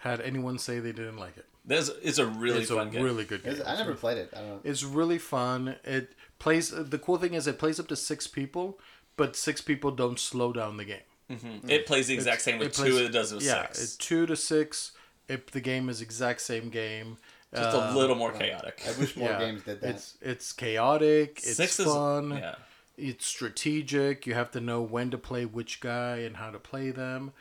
[0.01, 1.47] had anyone say they didn't like it.
[1.65, 3.03] This it's a really it's fun a game.
[3.05, 3.53] really good game.
[3.55, 4.31] Is- I never played it.
[4.37, 4.61] I don't.
[4.65, 5.77] It's really fun.
[5.85, 6.71] It plays.
[6.71, 8.79] The cool thing is, it plays up to six people,
[9.17, 10.99] but six people don't slow down the game.
[11.31, 11.71] Mm-hmm.
[11.71, 13.83] It plays the exact same with It two plays- as it does with yeah, six.
[13.83, 14.93] it's two to six.
[15.29, 17.17] If the game is exact same game,
[17.55, 18.83] Just Uh, a little more chaotic.
[18.87, 19.91] I wish more yeah, games did that.
[19.91, 21.39] It's it's chaotic.
[21.39, 22.31] It's Six is fun.
[22.33, 22.55] yeah.
[22.97, 24.27] It's strategic.
[24.27, 27.33] You have to know when to play which guy and how to play them,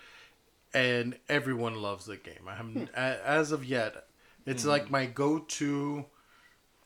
[0.74, 2.48] and everyone loves the game.
[2.48, 4.08] I haven't a- as of yet.
[4.46, 6.06] It's like my go-to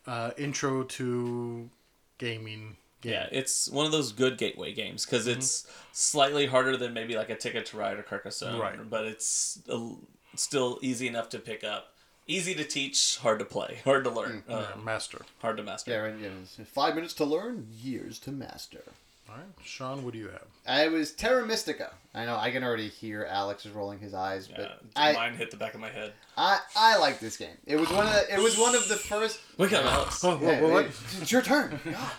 [0.05, 1.69] uh, intro to
[2.17, 7.15] gaming Yeah, it's one of those good gateway games because it's slightly harder than maybe
[7.15, 8.89] like a Ticket to Ride or Carcassonne, Right.
[8.89, 9.93] but it's a,
[10.36, 11.94] still easy enough to pick up.
[12.28, 15.21] Easy to teach, hard to play, hard to learn, Yeah, um, master.
[15.41, 15.91] hard to master.
[15.91, 16.15] Yeah, right.
[16.19, 16.30] Yeah,
[16.65, 18.82] five minutes to learn, years to master.
[19.30, 20.45] All right, Sean, what do you have?
[20.67, 21.91] I was Terra Mystica.
[22.15, 25.36] I know I can already hear Alex is rolling his eyes, Yeah, but I, mine
[25.36, 26.13] hit the back of my head.
[26.38, 27.57] I I like this game.
[27.67, 29.39] It was one of the, it was one of the first.
[29.57, 30.23] Wake up, Alex.
[30.23, 30.71] Oh, Yeah, what?
[30.71, 30.86] what?
[30.86, 31.80] it- it's your turn.
[31.86, 32.11] God.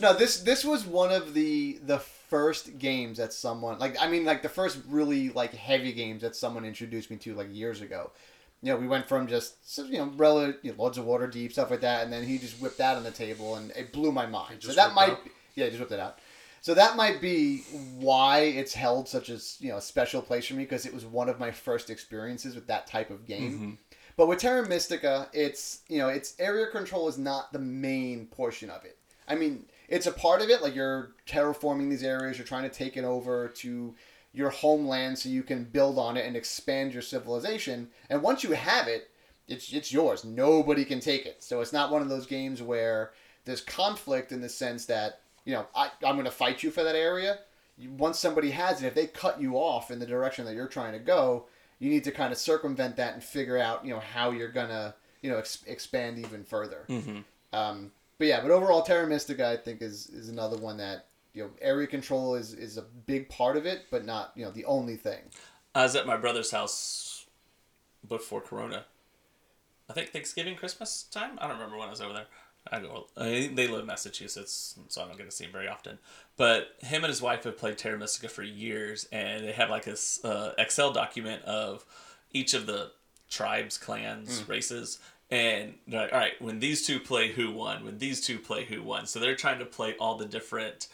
[0.00, 3.96] No, this this was one of the the first games that someone like.
[4.00, 7.48] I mean, like the first really like heavy games that someone introduced me to like
[7.52, 8.10] years ago.
[8.62, 11.52] You know, we went from just you know, rel- you know, loads of water deep
[11.52, 14.10] stuff like that, and then he just whipped that on the table, and it blew
[14.10, 14.62] my mind.
[14.62, 15.20] So that might, out?
[15.54, 16.18] yeah, he just whipped it out.
[16.60, 17.58] So that might be
[17.98, 21.28] why it's held such a you know special place for me because it was one
[21.28, 23.78] of my first experiences with that type of game.
[24.16, 28.68] But with Terra Mystica, it's you know its area control is not the main portion
[28.68, 28.98] of it.
[29.28, 30.60] I mean, it's a part of it.
[30.60, 33.94] Like you're terraforming these areas, you're trying to take it over to
[34.38, 37.88] your homeland so you can build on it and expand your civilization.
[38.08, 39.10] And once you have it,
[39.48, 40.24] it's it's yours.
[40.24, 41.42] Nobody can take it.
[41.42, 43.10] So it's not one of those games where
[43.44, 46.84] there's conflict in the sense that you know I, I'm going to fight you for
[46.84, 47.40] that area.
[47.96, 50.92] Once somebody has it, if they cut you off in the direction that you're trying
[50.92, 51.46] to go,
[51.80, 54.94] you need to kind of circumvent that and figure out you know how you're gonna
[55.20, 56.84] you know ex- expand even further.
[56.88, 57.18] Mm-hmm.
[57.52, 61.44] Um, but yeah, but overall, Terra Mystica I think is is another one that you
[61.44, 64.64] know area control is is a big part of it, but not you know the
[64.64, 65.20] only thing.
[65.74, 67.26] I was at my brother's house
[68.06, 68.84] before Corona.
[69.88, 71.38] I think Thanksgiving, Christmas time.
[71.38, 72.26] I don't remember when I was over there.
[72.70, 73.06] I go.
[73.16, 75.98] I, they live in Massachusetts, so I don't get to see him very often.
[76.36, 79.84] But him and his wife have played Terra Mystica for years, and they have like
[79.84, 81.86] this uh, Excel document of
[82.32, 82.90] each of the
[83.30, 84.98] tribes, clans, races,
[85.30, 87.84] and they're like, all right, when these two play, who won?
[87.84, 89.06] When these two play, who won?
[89.06, 90.88] So they're trying to play all the different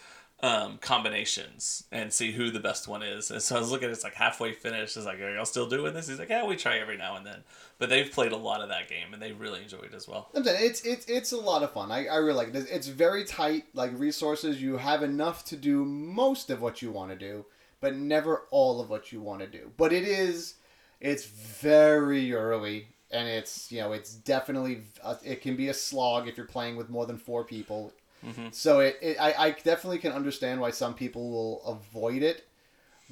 [0.45, 3.31] um, combinations and see who the best one is.
[3.31, 4.95] And so I was looking, it's like halfway finished.
[4.95, 6.07] It's like, are y'all still doing this?
[6.07, 7.39] He's like, yeah, we try every now and then.
[7.79, 10.29] But they've played a lot of that game and they really enjoyed it as well.
[10.35, 11.91] I'm saying it's it's it's a lot of fun.
[11.91, 12.57] I, I really like it.
[12.57, 14.61] It's- very tight, like resources.
[14.61, 17.47] You have enough to do most of what you want to do,
[17.81, 19.71] but never all of what you want to do.
[19.79, 20.57] But it is,
[21.01, 26.29] it's very early, and it's you know it's definitely uh, it can be a slog
[26.29, 27.95] if you're playing with more than four people.
[28.25, 28.49] Mm-hmm.
[28.53, 32.47] So it, it I, I definitely can understand why some people will avoid it,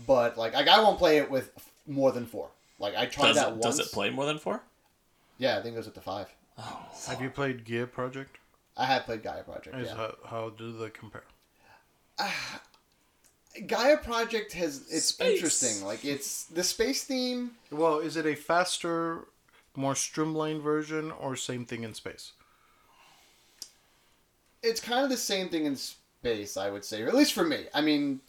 [0.07, 1.51] but like like I won't play it with
[1.87, 2.49] more than four.
[2.79, 3.65] Like I tried Does that it, once.
[3.77, 4.63] does it play more than four?
[5.39, 6.29] Yeah, I think it was at the five.
[6.59, 6.81] Oh.
[7.09, 8.39] Have you played Gaia Project?
[8.77, 9.77] I have played Gaia Project.
[9.77, 9.97] Is Yeah.
[9.97, 11.25] how, how do they compare?
[12.19, 12.61] Ah,
[13.67, 15.35] Gaia Project has it's Space.
[15.35, 15.85] interesting.
[15.85, 17.53] Like it's the space theme.
[17.71, 19.27] Well, is it a faster,
[19.77, 22.33] more streamlined version, or same thing in space?
[24.63, 27.45] It's kind of the same thing in space, I would say, or at least for
[27.45, 27.67] me.
[27.75, 28.21] I mean,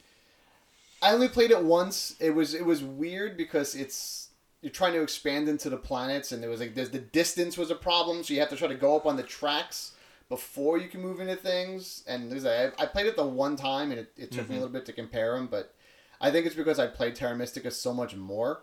[1.01, 2.15] I only played it once.
[2.19, 4.29] It was it was weird because it's
[4.61, 7.69] you're trying to expand into the planets, and there was like there's the distance was
[7.69, 9.91] a problem, so you have to try to go up on the tracks
[10.29, 12.03] before you can move into things.
[12.07, 14.43] And there's a, I played it the one time, and it, it took me a
[14.43, 14.53] mm-hmm.
[14.53, 15.75] little bit to compare them, but
[16.21, 18.61] I think it's because I played Terra Mystica so much more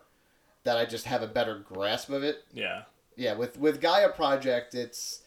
[0.65, 2.45] that I just have a better grasp of it.
[2.53, 2.83] Yeah.
[3.17, 5.21] yeah, with with Gaia Project, it's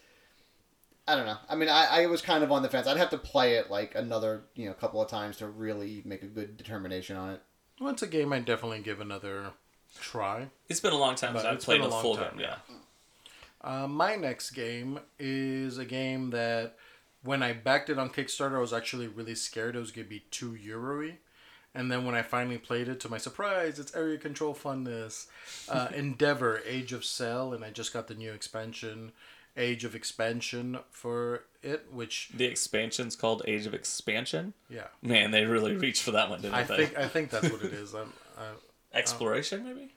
[1.07, 1.37] I don't know.
[1.49, 2.87] I mean, I, I was kind of on the fence.
[2.87, 6.23] I'd have to play it like another you know couple of times to really make
[6.23, 7.41] a good determination on it.
[7.79, 9.51] Well, it's a game I'd definitely give another
[9.99, 10.47] try.
[10.69, 12.37] It's been a long time But since I've played been a a long full time,
[12.37, 12.41] game.
[12.41, 12.55] Yeah.
[13.61, 16.75] Uh, my next game is a game that
[17.23, 20.09] when I backed it on Kickstarter, I was actually really scared it was going to
[20.09, 21.17] be too Euro-y.
[21.75, 25.27] And then when I finally played it, to my surprise, it's area control funness.
[25.67, 29.11] Uh, Endeavor, Age of Sail, and I just got the new expansion,
[29.55, 34.53] Age of Expansion for it, which, The expansion's called Age of Expansion.
[34.69, 34.87] yeah.
[35.01, 36.77] Man, they really reached for that one, didn't I they?
[36.87, 37.93] think I think that's what it is.
[37.93, 39.89] I'm, I, Exploration, maybe?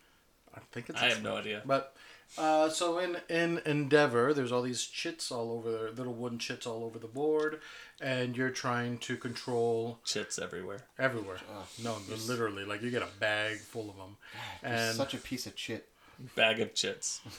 [0.54, 1.00] I think it's.
[1.00, 1.62] I have no idea.
[1.66, 1.94] But
[2.38, 6.66] uh, so in in Endeavor, there's all these chits all over there, little wooden chits
[6.66, 7.60] all over the board,
[8.00, 10.80] and you're trying to control Chits everywhere.
[10.98, 11.38] everywhere.
[11.82, 11.96] no,
[12.26, 14.16] literally, like you get a bag full of them,
[14.62, 15.88] and Such a piece of chit.
[16.34, 17.20] Bag of chits.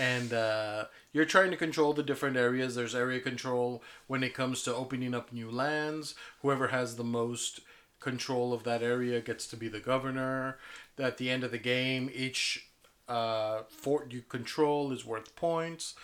[0.00, 2.74] and uh, you're trying to control the different areas.
[2.74, 6.14] There's area control when it comes to opening up new lands.
[6.40, 7.60] Whoever has the most
[8.00, 10.56] control of that area gets to be the governor.
[10.98, 12.70] At the end of the game, each
[13.08, 15.94] uh, fort you control is worth points.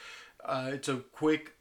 [0.44, 1.55] Uh, it's a quick.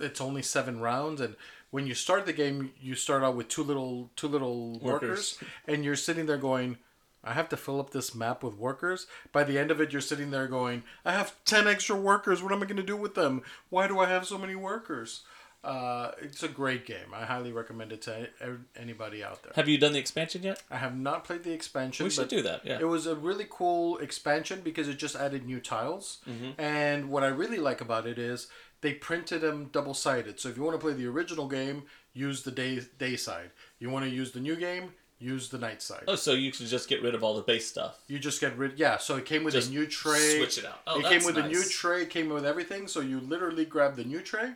[0.00, 1.36] It's only seven rounds, and
[1.70, 5.44] when you start the game, you start out with two little two little workers, Workers.
[5.66, 6.78] and you're sitting there going.
[7.26, 9.06] I have to fill up this map with workers.
[9.32, 12.42] By the end of it, you're sitting there going, I have 10 extra workers.
[12.42, 13.42] What am I going to do with them?
[13.68, 15.22] Why do I have so many workers?
[15.64, 17.12] Uh, it's a great game.
[17.12, 18.28] I highly recommend it to
[18.76, 19.52] anybody out there.
[19.56, 20.62] Have you done the expansion yet?
[20.70, 22.04] I have not played the expansion.
[22.04, 22.64] We should do that.
[22.64, 22.78] Yeah.
[22.78, 26.18] It was a really cool expansion because it just added new tiles.
[26.56, 28.46] And what I really like about it is
[28.80, 30.38] they printed them double sided.
[30.38, 33.50] So if you want to play the original game, use the day day side.
[33.80, 36.04] You want to use the new game, use the night side.
[36.08, 37.98] Oh, so you can just get rid of all the base stuff.
[38.08, 38.78] You just get rid.
[38.78, 40.36] Yeah, so it came with Just a new tray.
[40.38, 40.80] switch it out.
[40.86, 42.02] Oh, it came that's with a new tray.
[42.02, 42.86] it Came with everything.
[42.88, 44.52] So you literally grab the new tray,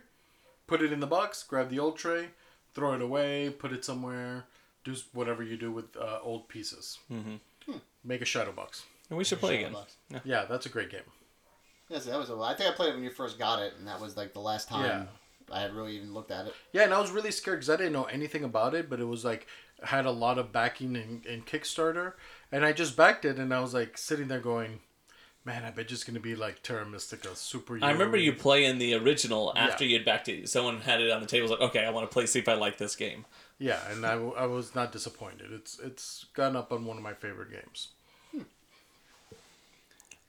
[0.66, 2.28] put it in the box, grab the old tray,
[2.74, 4.44] throw it away, put it somewhere,
[4.84, 6.98] do s- whatever you do with uh, old pieces.
[7.10, 7.72] Mm-hmm.
[8.04, 8.84] Make a shadow box.
[9.08, 9.72] And we should play Shadow again.
[9.72, 9.96] Box.
[10.24, 11.02] Yeah, that's a great game.
[11.88, 12.30] Yes, that was.
[12.30, 14.32] A, I think I played it when you first got it, and that was like
[14.32, 15.04] the last time Yeah.
[15.52, 16.54] I had really even looked at it.
[16.72, 19.04] Yeah, and I was really scared because I didn't know anything about it, but it
[19.04, 19.48] was like
[19.84, 22.14] had a lot of backing in, in Kickstarter,
[22.52, 24.80] and I just backed it, and I was like sitting there going,
[25.44, 28.94] "Man, I bet it's gonna be like Terra Mystica, super." I remember you playing the
[28.94, 29.96] original after Yeah.
[29.98, 30.48] you'd backed it.
[30.48, 31.42] Someone had it on the table.
[31.42, 32.26] Was like, okay, I want to play.
[32.26, 33.24] See if I like this game.
[33.58, 35.52] Yeah, and I, I was not disappointed.
[35.52, 37.88] It's it's gone up on one of my favorite games.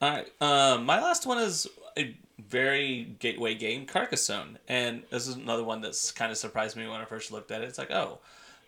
[0.01, 0.27] All right.
[0.41, 5.81] Um, my last one is a very gateway game, Carcassonne, and this is another one
[5.81, 7.65] that's kind of surprised me when I first looked at it.
[7.69, 8.17] It's like, oh,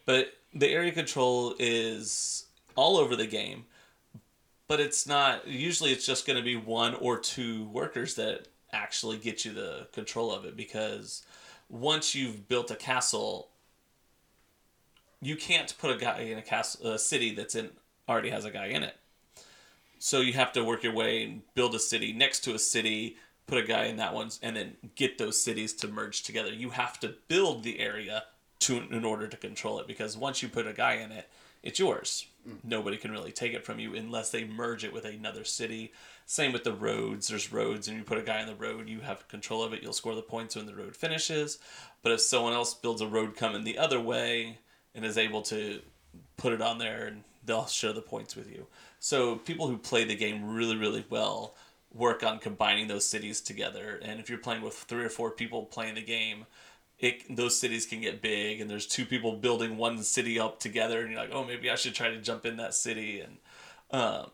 [0.05, 2.45] but the area control is
[2.75, 3.65] all over the game,
[4.67, 5.47] but it's not.
[5.47, 9.87] Usually, it's just going to be one or two workers that actually get you the
[9.93, 11.23] control of it because
[11.69, 13.49] once you've built a castle,
[15.21, 17.69] you can't put a guy in a castle, a city that's in
[18.09, 18.95] already has a guy in it.
[19.99, 23.15] So you have to work your way and build a city next to a city,
[23.47, 26.51] put a guy in that one, and then get those cities to merge together.
[26.51, 28.23] You have to build the area
[28.63, 31.29] to in order to control it because once you put a guy in it,
[31.63, 32.27] it's yours.
[32.47, 32.57] Mm.
[32.63, 35.93] Nobody can really take it from you unless they merge it with another city.
[36.25, 37.27] Same with the roads.
[37.27, 39.81] There's roads, and you put a guy on the road, you have control of it.
[39.81, 41.59] You'll score the points when the road finishes.
[42.01, 44.59] But if someone else builds a road coming the other way
[44.93, 45.79] and is able to
[46.37, 48.67] put it on there, and they'll share the points with you.
[48.99, 51.55] So people who play the game really, really well
[51.93, 53.99] work on combining those cities together.
[54.03, 56.45] And if you're playing with three or four people playing the game,
[57.03, 61.01] it those cities can get big, and there's two people building one city up together,
[61.01, 63.19] and you're like, oh, maybe I should try to jump in that city.
[63.19, 63.37] And
[63.91, 64.31] um,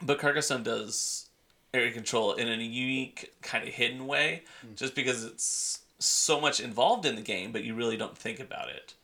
[0.00, 1.28] but Carcassonne does
[1.74, 4.44] area control in a unique kind of hidden way,
[4.76, 8.68] just because it's so much involved in the game, but you really don't think about
[8.68, 8.94] it.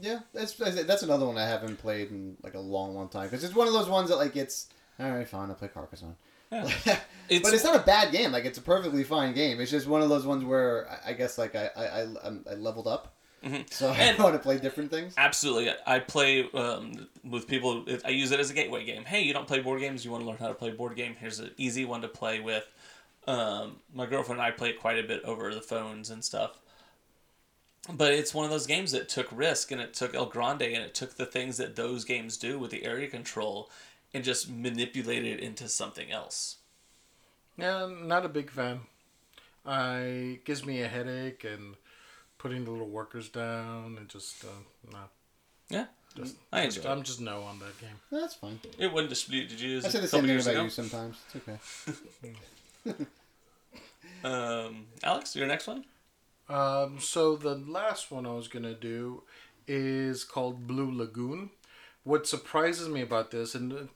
[0.00, 3.44] Yeah, that's that's another one I haven't played in like a long, long time because
[3.44, 4.66] it's one of those ones that like it's
[4.98, 6.16] all right, fine, I'll play Carcassonne.
[6.50, 6.70] Yeah.
[6.86, 8.32] but it's not a bad game.
[8.32, 9.60] Like it's a perfectly fine game.
[9.60, 12.54] It's just one of those ones where I, I guess like I I, I, I
[12.54, 13.14] leveled up,
[13.70, 15.14] so I And- want to play different things.
[15.16, 15.70] Absolutely.
[15.86, 17.84] I play um, with people.
[18.04, 19.04] I use it as a gateway game.
[19.04, 20.04] Hey, you don't play board games?
[20.04, 21.16] You want to learn how to play board game?
[21.20, 22.64] Here's an easy one to play with.
[23.26, 26.58] Um, my girlfriend and I play it quite a bit over the phones and stuff.
[27.92, 30.82] But it's one of those games that took risk and it took El Grande and
[30.82, 33.70] it took the things that those games do with the area control
[34.14, 36.56] and just manipulate it into something else.
[37.56, 38.80] Yeah, not a big fan.
[39.66, 41.74] I gives me a headache and
[42.38, 44.48] putting the little workers down and just uh,
[44.92, 44.98] nah.
[45.68, 45.86] Yeah,
[46.16, 46.92] Just, I just- enjoy it.
[46.92, 47.96] I'm just no on that game.
[48.10, 48.58] That's fine.
[48.78, 49.48] It wouldn't dispute.
[49.50, 50.62] Did you I it say the same thing about ago?
[50.64, 51.16] you sometimes.
[51.34, 51.48] It's
[52.86, 53.04] okay.
[54.24, 55.84] Um, Alex, your next one?
[56.48, 59.22] Um, so the last one I was gonna do
[59.68, 61.50] is called Blue Lagoon.
[62.04, 63.88] What surprises me about this, and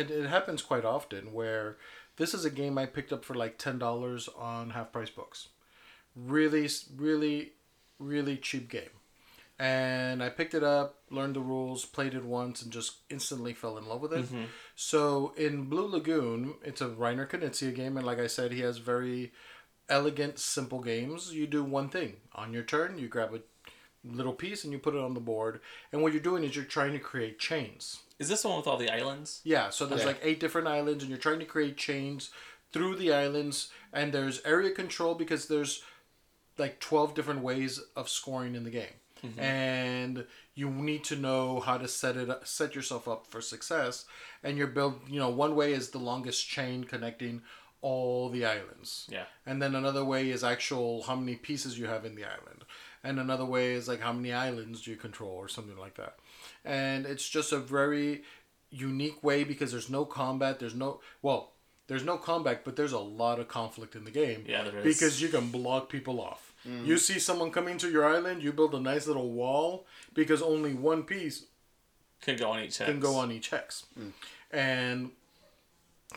[0.00, 1.76] it, it, happens quite often, where
[2.16, 5.48] this is a game I picked up for like ten dollars on half price books.
[6.16, 7.52] Really, really,
[7.98, 8.90] really cheap game,
[9.58, 13.78] and I picked it up, learned the rules, played it once, and just instantly fell
[13.78, 14.24] in love with it.
[14.24, 14.44] Mm-hmm.
[14.74, 18.78] So in Blue Lagoon, it's a Reiner Knizia game, and like I said, he has
[18.78, 19.32] very
[19.88, 21.32] elegant, simple games.
[21.32, 22.98] You do one thing on your turn.
[22.98, 23.40] You grab a
[24.04, 25.60] little piece and you put it on the board,
[25.92, 28.00] and what you're doing is you're trying to create chains.
[28.20, 29.40] Is this the one with all the islands?
[29.42, 30.08] Yeah, so there's Yeah.
[30.08, 32.30] like eight different islands, and you're trying to create chains
[32.70, 35.82] through the islands, and there's area control because there's
[36.58, 39.00] like 12 different ways of scoring in the game.
[39.24, 39.40] Mm-hmm.
[39.40, 44.04] And you need to know how to set it up, set yourself up for success.
[44.42, 47.42] And you're build, you know, one way is the longest chain connecting
[47.82, 49.08] all the islands.
[49.10, 49.24] Yeah.
[49.46, 52.64] And then another way is actual how many pieces you have in the island.
[53.02, 56.16] And another way is like how many islands do you control or something like that.
[56.64, 58.22] And it's just a very
[58.70, 61.52] unique way because there's no combat, there's no well,
[61.88, 64.44] there's no combat, but there's a lot of conflict in the game.
[64.46, 64.84] Yeah, there is.
[64.84, 66.52] Because you can block people off.
[66.68, 66.86] Mm-hmm.
[66.86, 70.74] You see someone coming to your island, you build a nice little wall because only
[70.74, 71.46] one piece
[72.20, 72.90] Can go on each hex.
[72.90, 73.86] can go on each hex.
[73.98, 74.12] Mm.
[74.52, 75.10] And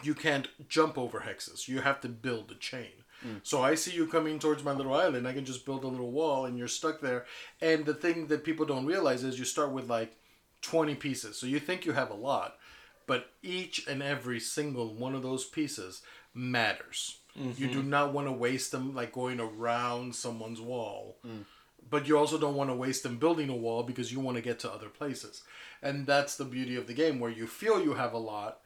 [0.02, 1.68] you can't jump over hexes.
[1.68, 2.92] You have to build a chain.
[3.26, 3.40] Mm.
[3.44, 5.28] So I see you coming towards my little island.
[5.28, 7.26] I can just build a little wall, and you're stuck there.
[7.62, 10.16] And the thing that people don't realize is you start with like
[10.64, 11.38] 20 pieces.
[11.38, 12.58] So you think you have a lot,
[13.06, 16.02] but each and every single one of those pieces
[16.34, 17.20] matters.
[17.36, 17.90] You do mm-hmm.
[17.90, 21.18] not want to waste them like going around someone's wall.
[21.26, 21.46] Mm.
[21.90, 24.44] But you also don't want to waste them building a wall because you want to
[24.44, 25.44] get to other places.
[25.82, 28.60] And that's the beauty of the game where you feel you have a lot,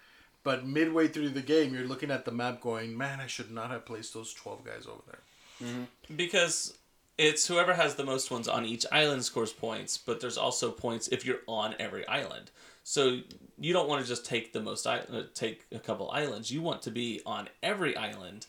[0.44, 3.72] but midway through the game you're looking at the map going, "Man, I should not
[3.72, 5.22] have placed those 12 guys over there."
[5.64, 6.16] Mm-hmm.
[6.16, 6.78] because
[7.18, 11.08] it's whoever has the most ones on each island scores points, but there's also points
[11.08, 12.52] if you're on every island.
[12.84, 13.20] So
[13.60, 15.02] you don't want to just take the most uh,
[15.34, 16.52] take a couple islands.
[16.52, 18.46] You want to be on every island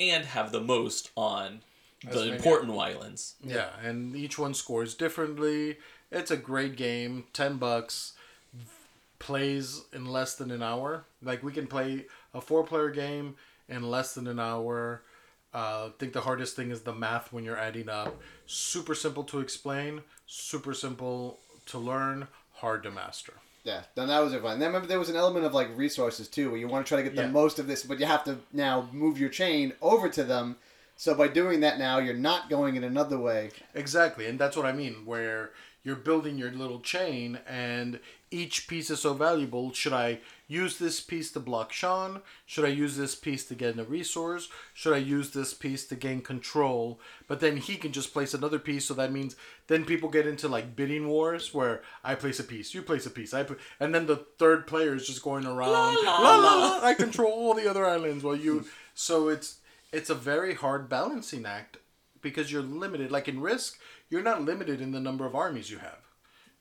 [0.00, 1.60] and have the most on
[2.08, 3.34] the many- important islands.
[3.44, 5.76] Yeah, and each one scores differently.
[6.10, 7.24] It's a great game.
[7.32, 8.14] Ten bucks.
[9.18, 11.04] Plays in less than an hour.
[11.22, 13.36] Like we can play a four-player game
[13.68, 15.02] in less than an hour.
[15.54, 18.18] Uh, I think the hardest thing is the math when you're adding up.
[18.46, 20.00] Super simple to explain.
[20.26, 22.28] Super simple to learn.
[22.54, 23.34] Hard to master.
[23.64, 24.58] Yeah, then that was fun.
[24.58, 26.96] Then remember there was an element of like resources too, where you want to try
[26.96, 27.28] to get the Yeah.
[27.28, 30.56] most of this, but you have to now move your chain over to them.
[30.96, 33.50] So by doing that now, you're not going in another way.
[33.74, 35.04] Exactly, and that's what I mean.
[35.06, 35.50] Where
[35.84, 37.98] you're building your little chain, and
[38.30, 39.72] each piece is so valuable.
[39.72, 40.20] Should I
[40.52, 42.20] use this piece to block Sean?
[42.44, 44.48] Should I use this piece to get in a resource?
[44.74, 47.00] Should I use this piece to gain control?
[47.26, 49.34] But then he can just place another piece, so that means
[49.66, 53.10] then people get into like bidding wars where I place a piece, you place a
[53.10, 55.72] piece, I put, and then the third player is just going around.
[55.72, 58.66] La, la, "La, la, la." la, I control all the other islands while you.
[58.94, 61.78] So it's it's a very hard balancing act
[62.20, 63.10] because you're limited.
[63.10, 63.78] Like in Risk,
[64.10, 66.00] you're not limited in the number of armies you have.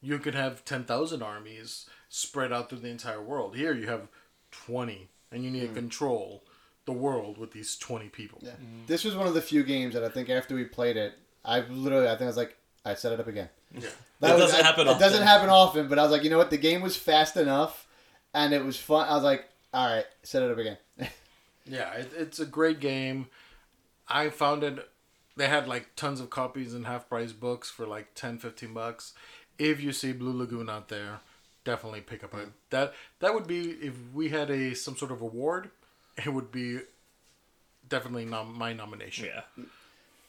[0.02, 3.56] You could have 10,000 armies spread out through the entire world.
[3.56, 4.10] Here you have
[4.52, 5.74] 20, and you need to hmm.
[5.74, 6.44] control
[6.86, 8.40] the world with these 20 people.
[8.42, 8.52] Yeah.
[8.52, 8.86] Hmm.
[8.86, 11.62] This was one of the few games that I think after we played it, I
[11.62, 13.50] literally I think I was like, I set it up again.
[13.74, 13.90] Yeah.
[14.20, 15.28] That It was- doesn't I- happen It doesn't often.
[15.28, 16.50] happen often, but I was like, you know what?
[16.50, 17.88] The game was fast enough,
[18.34, 19.08] and it was fun.
[19.08, 20.78] I was like, all right, set it up again.
[21.64, 23.28] Yeah, it, it's a great game.
[24.08, 24.90] I found it.
[25.38, 29.14] They had like tons of copies and half price books for like 10, 15 bucks.
[29.60, 31.20] If you see Blue Lagoon out there,
[31.64, 32.94] definitely pick up a that.
[33.20, 35.70] That would be if we had a some sort of award.
[36.24, 36.80] It would be
[37.88, 39.26] definitely nom- my nomination.
[39.26, 39.64] Yeah.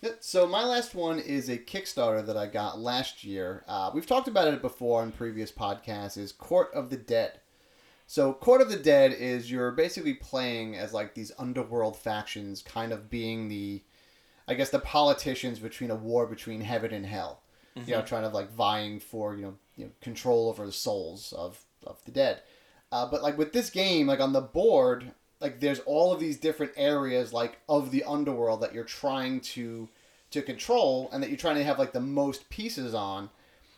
[0.00, 3.62] Yeah, So my last one is a Kickstarter that I got last year.
[3.68, 6.18] Uh, we've talked about it before on previous podcasts.
[6.18, 7.40] Is Court of the Dead.
[8.08, 12.92] So Court of the Dead is you're basically playing as like these underworld factions, kind
[12.92, 13.82] of being the,
[14.48, 17.42] I guess the politicians between a war between heaven and hell.
[17.86, 21.32] You know, trying to like vying for you know you know control over the souls
[21.36, 22.40] of of the dead.
[22.90, 26.38] Uh, but like with this game, like on the board, like there's all of these
[26.38, 29.88] different areas like of the underworld that you're trying to
[30.30, 33.28] to control and that you're trying to have like the most pieces on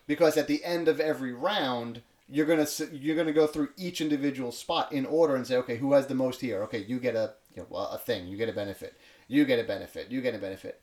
[0.07, 4.53] because at the end of every round you're gonna you're gonna go through each individual
[4.53, 6.62] spot in order and say okay who has the most here?
[6.62, 8.26] Okay you get a you know, a thing.
[8.26, 8.95] You get a benefit.
[9.28, 10.11] You get a benefit.
[10.11, 10.80] You get a benefit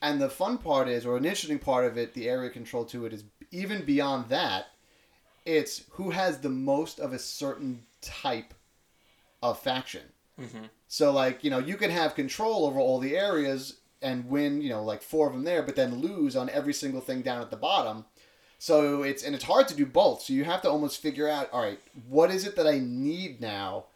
[0.00, 3.06] and the fun part is or an interesting part of it the area control to
[3.06, 4.66] it is even beyond that
[5.44, 8.54] it's who has the most of a certain type
[9.42, 10.02] of faction
[10.40, 10.64] mm-hmm.
[10.86, 14.68] so like you know you can have control over all the areas and win you
[14.68, 17.50] know like four of them there, but then lose on every single thing down at
[17.50, 18.04] the bottom.
[18.58, 20.22] So it's and it's hard to do both.
[20.22, 23.40] So you have to almost figure out all right what is it that I need
[23.40, 23.86] now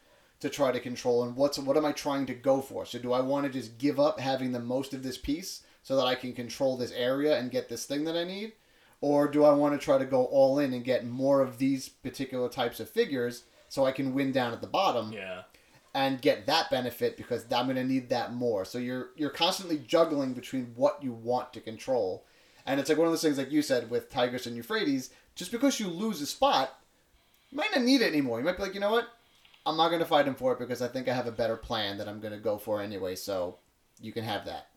[0.40, 2.84] to try to control and what's what am I trying to go for?
[2.86, 5.96] So do I want to just give up having the most of this piece so
[5.96, 8.52] that I can control this area and get this thing that I need?
[9.00, 11.88] Or do I want to try to go all in and get more of these
[11.88, 15.12] particular types of figures so I can win down at the bottom?
[15.12, 15.42] Yeah.
[15.94, 18.64] and get that benefit because I'm going to need that more.
[18.64, 22.24] So you're you're constantly juggling between what you want to control,
[22.64, 25.10] and it's like one of those things like you said with Tigris and Euphrates.
[25.34, 26.78] Just because you lose a spot,
[27.50, 28.38] you might not need it anymore.
[28.38, 29.08] You might be like, you know what,
[29.66, 31.56] I'm not going to fight him for it because I think I have a better
[31.56, 33.14] plan that I'm going to go for anyway.
[33.16, 33.58] So
[34.00, 34.68] you can have that.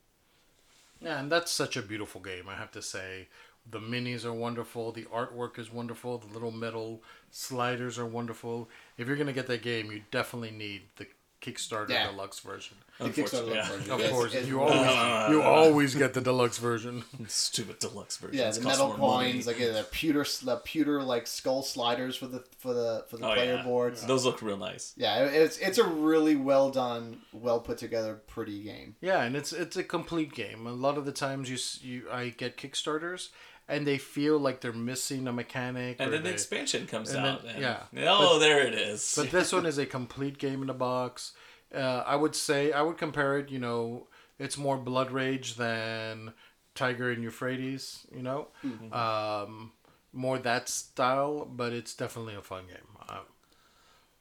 [1.05, 3.27] Yeah, and that's such a beautiful game, I have to say.
[3.69, 8.69] The minis are wonderful, the artwork is wonderful, the little metal sliders are wonderful.
[8.97, 11.07] If you're going to get that game, you definitely need the
[11.45, 12.11] Kickstarter Yeah.
[12.11, 12.77] deluxe version.
[12.97, 13.69] The Kickstarter Unfortunately, yeah.
[13.69, 13.91] version.
[13.91, 17.03] Of Yes, course, it's- you always you always get the deluxe version.
[17.27, 18.37] Stupid deluxe version.
[18.39, 22.43] Yeah, the metal coins, like uh, the pewter, the pewter like skull sliders for the
[22.57, 23.63] for the for the oh, player yeah.
[23.63, 24.05] boards.
[24.05, 24.93] Those look real nice.
[24.97, 28.95] Yeah, it's it's a really well done, well put together, pretty game.
[29.01, 30.65] Yeah, and it's it's a complete game.
[30.65, 31.57] A lot of the times you
[31.89, 33.29] you I get Kickstarters
[33.67, 35.97] and they feel like they're missing a mechanic.
[35.99, 37.45] And then the expansion comes and then- out.
[37.45, 38.07] and, yeah.
[38.07, 39.13] Oh, there it is.
[39.17, 41.33] but this one is a complete game in a box.
[41.73, 43.49] Uh, I would say I would compare it.
[43.49, 44.07] You know,
[44.39, 46.33] it's more Blood Rage than
[46.75, 48.05] Tiger and Euphrates.
[48.15, 48.47] You know,
[48.91, 49.71] um,
[50.13, 52.87] more that style, but it's definitely a fun game.
[53.09, 53.19] Uh,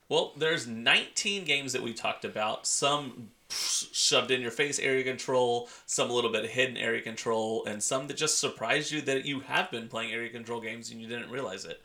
[0.09, 2.67] Well, there's 19 games that we talked about.
[2.67, 7.65] Some shoved in your face area control, some a little bit of hidden area control,
[7.65, 11.01] and some that just surprised you that you have been playing area control games and
[11.01, 11.81] you didn't realize it.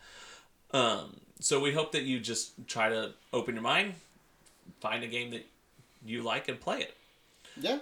[0.72, 3.94] Um, so we hope that you just try to open your mind,
[4.80, 5.46] find a game that
[6.04, 6.96] you like, and play it.
[7.56, 7.78] Yeah.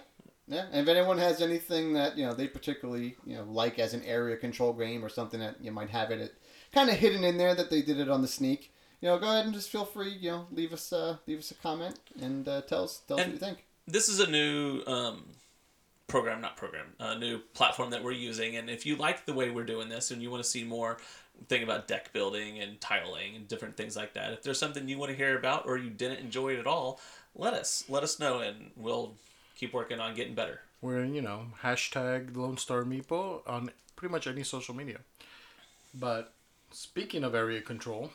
[0.47, 3.93] Yeah, and if anyone has anything that you know they particularly you know like as
[3.93, 6.33] an area control game or something that you might have it
[6.73, 9.27] kind of hidden in there that they did it on the sneak, you know, go
[9.27, 12.47] ahead and just feel free, you know, leave us uh, leave us a comment and
[12.47, 13.63] uh, tell us tell us And- what you think.
[13.91, 15.23] This is a new um,
[16.07, 18.55] program, not program, a new platform that we're using.
[18.57, 20.97] And if you like the way we're doing this and you want to see more
[21.47, 24.97] thing about deck building and tiling and different things like that, if there's something you
[24.97, 26.99] want to hear about or you didn't enjoy it at all,
[27.35, 29.13] let us let us know and we'll
[29.55, 30.61] keep working on getting better.
[30.81, 34.99] we're you know hashtag Lone Star Meeple on pretty much any social media.
[35.93, 36.33] But
[36.71, 38.11] speaking of area control,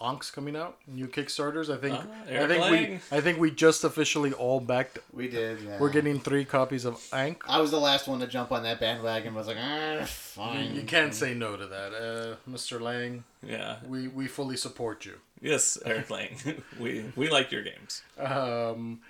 [0.00, 1.68] Ankh's coming out, new Kickstarters.
[1.72, 2.72] I think Ah, I think Lang.
[3.10, 4.98] we I think we just officially all backed.
[5.12, 5.60] We did.
[5.60, 5.78] Yeah.
[5.80, 7.42] We're getting three copies of Ankh.
[7.48, 9.34] I was the last one to jump on that bandwagon.
[9.34, 10.74] Was like, ah, fine.
[10.74, 12.80] You can't say no to that, uh, Mr.
[12.80, 13.24] Lang.
[13.42, 13.78] Yeah.
[13.88, 15.14] We we fully support you.
[15.40, 16.36] Yes, Eric Lang.
[16.80, 18.02] we we like your games.
[18.18, 19.00] Um,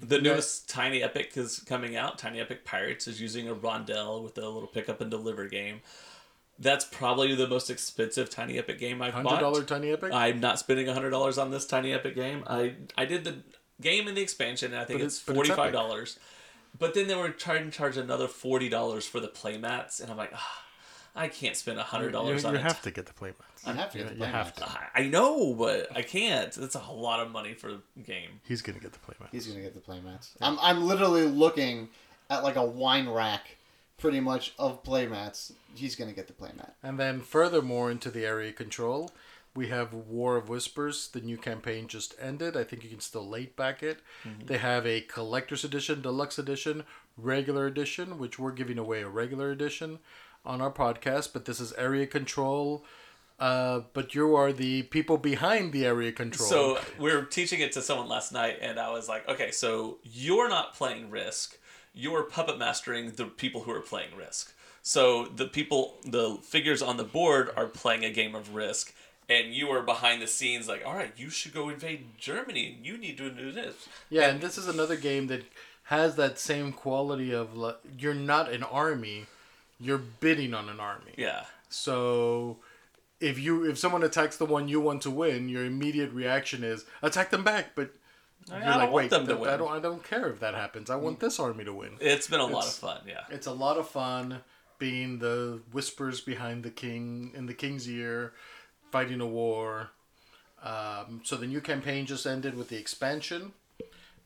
[0.00, 2.18] The newest Tiny Epic is coming out.
[2.18, 5.80] Tiny Epic Pirates is using a rondel with a little pick up and deliver game.
[6.58, 9.40] That's probably the most expensive Tiny Epic game I've hundred bought.
[9.40, 10.12] dollar tiny epic.
[10.12, 12.44] I'm not spending hundred dollars on this Tiny Epic game.
[12.46, 13.38] I I did the
[13.80, 15.72] game and the expansion, and I think But it's it's- but forty it's five Epic.
[15.74, 16.18] dollars.
[16.78, 20.16] But then they were trying to charge another forty dollars for the playmats, and I'm
[20.16, 20.62] like, ah,
[21.16, 22.62] I can't spend hundred you dollars you on it.
[22.62, 23.66] have to get the playmats.
[23.66, 24.76] You have to get the You have playmats.
[24.94, 26.52] I I know, but I can't.
[26.52, 28.40] That's a lot of money for the game.
[28.44, 29.30] He's gonna get the playmats.
[29.32, 30.30] He's gonna get the playmats.
[30.40, 31.88] I'm I'm literally looking
[32.30, 33.56] at like a wine rack,
[33.98, 35.52] pretty much of playmats.
[35.74, 36.72] He's gonna get the playmat.
[36.82, 39.10] And then furthermore into the area control,
[39.54, 41.08] we have War of Whispers.
[41.08, 42.56] The new campaign just ended.
[42.56, 44.00] I think you can still late back it.
[44.46, 46.84] They have a collector's edition, deluxe edition,
[47.16, 50.00] regular edition, which we're giving away a regular edition
[50.44, 51.32] on our podcast.
[51.32, 52.84] But this is area control.
[53.38, 56.48] Uh, but you are the people behind the area control.
[56.48, 59.98] So we are teaching it to someone last night, and I was like, okay, so
[60.04, 61.58] you're not playing Risk.
[61.94, 64.52] You're puppet mastering the people who are playing Risk.
[64.82, 68.92] So the people, the figures on the board are playing a game of Risk,
[69.28, 72.74] and you are behind the scenes, like, all right, you should go invade Germany.
[72.76, 73.88] and You need to do this.
[74.10, 75.44] Yeah, and this is another game that
[75.84, 79.26] has that same quality of like, you're not an army,
[79.78, 81.12] you're bidding on an army.
[81.16, 81.44] Yeah.
[81.68, 82.58] So
[83.20, 86.84] if you if someone attacks the one you want to win, your immediate reaction is
[87.02, 87.74] attack them back.
[87.74, 87.90] But
[88.50, 90.54] I you're don't like, want them to win." I don't I don't care if that
[90.54, 90.90] happens.
[90.90, 91.96] I want this army to win.
[92.00, 93.00] It's been a lot of It's- fun.
[93.06, 93.24] Yeah.
[93.30, 94.40] It's a lot of fun
[94.78, 98.32] being the whispers behind the king in the king's ear,
[98.90, 99.90] fighting a war.
[100.62, 103.52] Um, so the new campaign just ended with the expansion.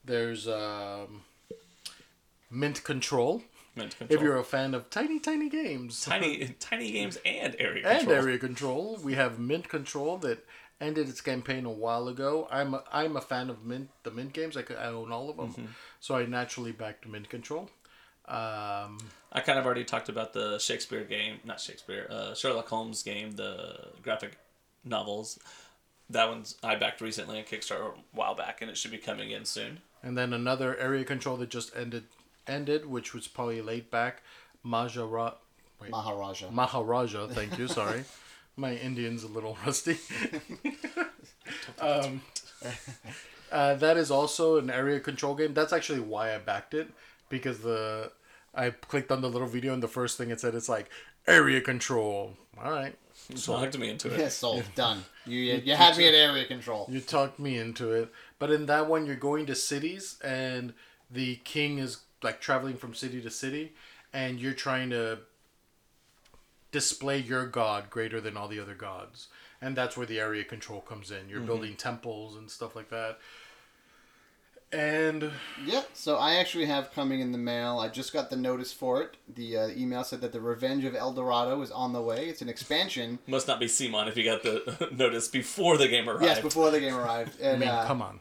[0.04, 1.22] There's um,
[2.50, 3.42] Mint Control.
[3.76, 4.22] Mint If control.
[4.24, 8.16] you're a fan of tiny, tiny games, tiny, tiny games and area and control.
[8.16, 10.44] area control, we have Mint Control that
[10.80, 12.46] ended its campaign a while ago.
[12.50, 14.56] I'm a, I'm a fan of Mint the Mint games.
[14.56, 15.66] I, I own all of them, Mm-hmm.
[16.00, 17.68] so I naturally backed Mint Control.
[18.26, 18.98] Um,
[19.32, 23.32] I kind of already talked about the Shakespeare game, not Shakespeare, uh, Sherlock Holmes game,
[23.32, 24.36] the graphic
[24.84, 25.38] novels.
[26.10, 29.30] That one's I backed recently on Kickstarter a while back, and it should be coming
[29.30, 29.80] in soon.
[30.02, 32.04] and then another area control that just ended
[32.46, 34.22] ended, which was probably late back.
[34.64, 35.34] Mahara,
[35.80, 36.50] wait, Maharaja.
[36.50, 37.28] Maharaja.
[37.28, 37.68] Thank you.
[37.68, 38.04] Sorry,
[38.58, 39.98] my Indian's a little rusty.
[41.80, 42.20] um,
[43.52, 45.54] uh, that is also an area control game.
[45.54, 46.88] That's actually why I backed it
[47.28, 48.10] because the
[48.54, 50.90] I clicked on the little video and the first thing it said it's like
[51.26, 52.34] area control.
[52.62, 52.96] All right,
[53.36, 54.18] So talked me into it.
[54.18, 54.64] Yeah, sold.
[54.74, 55.04] Done.
[55.24, 56.88] You you, you had me at area control.
[56.90, 58.12] you talked me into it.
[58.40, 60.74] But in that one, you're going to cities and
[61.10, 63.72] the king is like traveling from city to city,
[64.12, 65.20] and you're trying to
[66.70, 69.28] display your god greater than all the other gods.
[69.60, 71.28] And that's where the area control comes in.
[71.28, 73.18] You're building temples and stuff like that.
[74.70, 75.32] And
[75.64, 77.78] Yeah, so I actually have coming in the mail.
[77.78, 79.16] I just got the notice for it.
[79.34, 82.28] The uh, email said that the Revenge of El Dorado is on the way.
[82.28, 83.18] It's an expansion.
[83.26, 86.24] Must not be Simon if you got the notice before the game arrived.
[86.24, 87.42] Yes, before the game arrived.
[87.42, 88.20] I mean, uh, come on.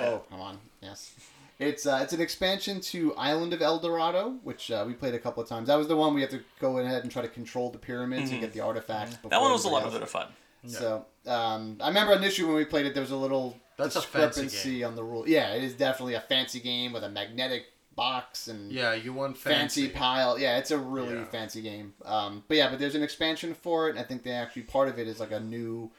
[0.00, 0.58] Oh, come on.
[0.80, 1.12] Yes.
[1.58, 5.18] It's uh, it's an expansion to Island of El Dorado, which uh, we played a
[5.18, 5.68] couple of times.
[5.68, 8.30] That was the one we had to go ahead and try to control the pyramids
[8.30, 9.14] and get the artifacts.
[9.16, 9.28] Mm-hmm.
[9.30, 10.28] that one was a lot of bit of fun.
[10.66, 14.02] So um, I remember initially when we played it, there was a little That's a
[14.02, 15.28] fancy discrepancy on the rule.
[15.28, 19.38] Yeah, it is definitely a fancy game with a magnetic box and Yeah, you want
[19.38, 19.96] fancy, fancy.
[19.96, 20.38] pile.
[20.38, 21.24] Yeah, it's a really Yeah.
[21.26, 21.94] fancy game.
[22.04, 23.90] Um, but yeah, but there's an expansion for it.
[23.90, 25.90] and I think they actually part of it is like a new,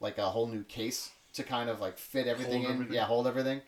[0.00, 2.72] like a whole new case to kind of like fit everything Hold in.
[2.72, 2.94] everything.
[2.94, 3.60] Yeah, hold everything.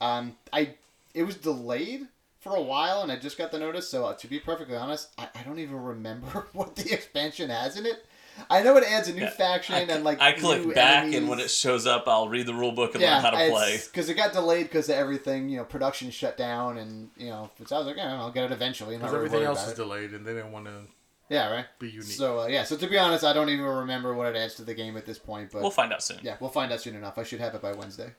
[0.00, 0.76] Um, I
[1.16, 2.06] it was delayed
[2.38, 3.88] for a while, and I just got the notice.
[3.88, 7.76] So uh, to be perfectly honest, I, I don't even remember what the expansion has
[7.76, 8.04] in it.
[8.50, 11.10] I know it adds a new Yeah, faction I, and like I click new back,
[11.14, 13.80] and when it shows up, I'll read the rule book and learn how to play.
[13.86, 15.48] because it got delayed because of everything.
[15.48, 18.44] You know, production shut down, and you know, so I was like, yeah, I'll get
[18.44, 18.94] it eventually.
[18.94, 19.76] I'm Because really everything else is it.
[19.76, 20.82] delayed, and they didn't want to
[21.30, 21.64] Yeah, right.
[21.78, 22.04] be unique.
[22.04, 24.64] So uh, yeah, so to be honest, I don't even remember what it adds to
[24.64, 25.50] the game at this point.
[25.50, 26.18] But We'll find out soon.
[26.22, 27.16] yeah, we'll find out soon enough.
[27.16, 28.12] I should have it by Wednesday.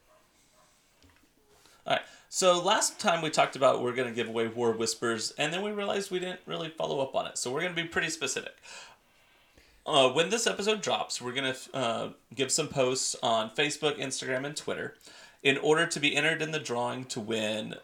[1.86, 2.02] All right.
[2.30, 5.62] So last time we talked about we're going to give away War Whispers, and then
[5.62, 7.38] we realized we didn't really follow up on it.
[7.38, 8.54] So we're going to be pretty specific.
[9.86, 14.46] Uh, when this episode drops, we're going to uh, give some posts on Facebook, Instagram,
[14.46, 14.96] and Twitter.
[15.42, 17.76] In order to be entered in the drawing to win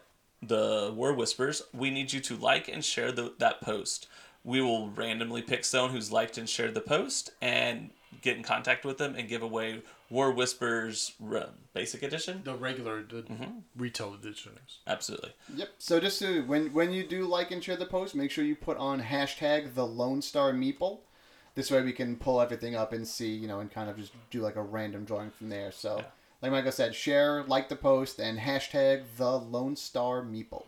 [0.42, 4.08] the War Whispers, we need you to like and share the, that post.
[4.44, 7.92] We will randomly pick someone who's liked and shared the post and
[8.22, 12.42] get in contact with them and give away War Whispers uh, Basic Edition.
[12.44, 13.60] the regular, the Mm-hmm.
[13.76, 14.54] retail edition.
[14.88, 15.32] Absolutely.
[15.56, 15.70] Yep.
[15.80, 18.56] So just to, when when you do like and share the post, make sure you
[18.56, 21.00] put on hashtag the Lone Star Meeple.
[21.56, 24.12] This way we can pull everything up and see, you know, and kind of just
[24.32, 25.72] do like a random drawing from there.
[25.72, 26.06] So, Yeah.
[26.42, 30.64] like Michael said, share, like the post, and hashtag the Lone Star Meeple.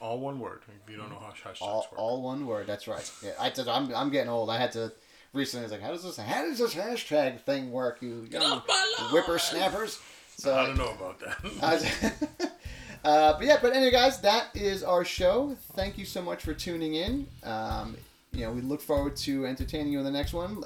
[0.00, 0.62] All one word.
[0.84, 1.98] If you don't know how hashtags All, work.
[1.98, 2.66] all one word.
[2.66, 3.10] That's right.
[3.22, 4.48] Yeah, I did, I'm, I'm getting old.
[4.50, 4.92] I had to
[5.34, 5.62] recently.
[5.62, 7.98] I was like, how does this how does this hashtag thing work?
[8.00, 10.00] You young off whippersnappers.
[10.36, 11.44] So I don't know about that.
[11.62, 12.48] Was-
[13.04, 15.56] uh, but yeah, but anyway, guys, that is our show.
[15.74, 17.26] Thank you so much for tuning in.
[17.42, 17.96] Um,
[18.32, 20.64] you know, we look forward to entertaining you in the next one.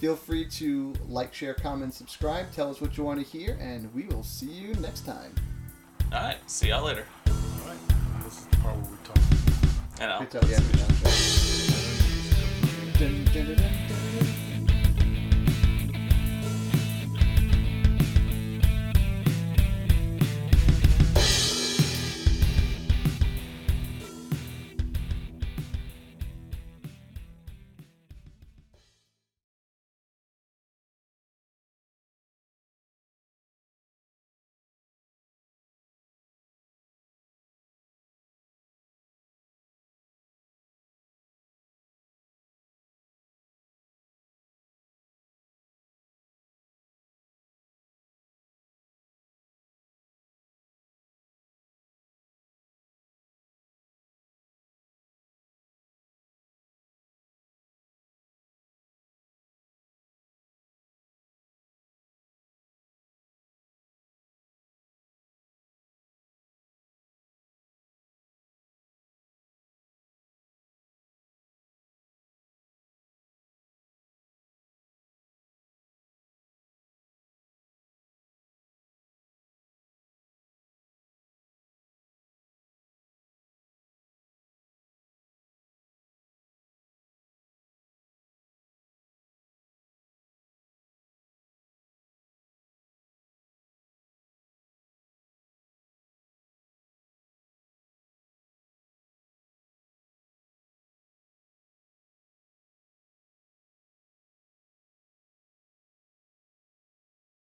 [0.00, 2.52] Feel free to like, share, comment, subscribe.
[2.52, 5.34] Tell us what you want to hear, and we will see you next time.
[6.12, 6.36] All right.
[6.50, 7.06] See y'all later.
[7.26, 7.78] all right.
[8.22, 9.16] This is the part where we talk.
[10.00, 11.05] I'll Good talk, yeah,
[12.98, 14.35] dun, dun, dun.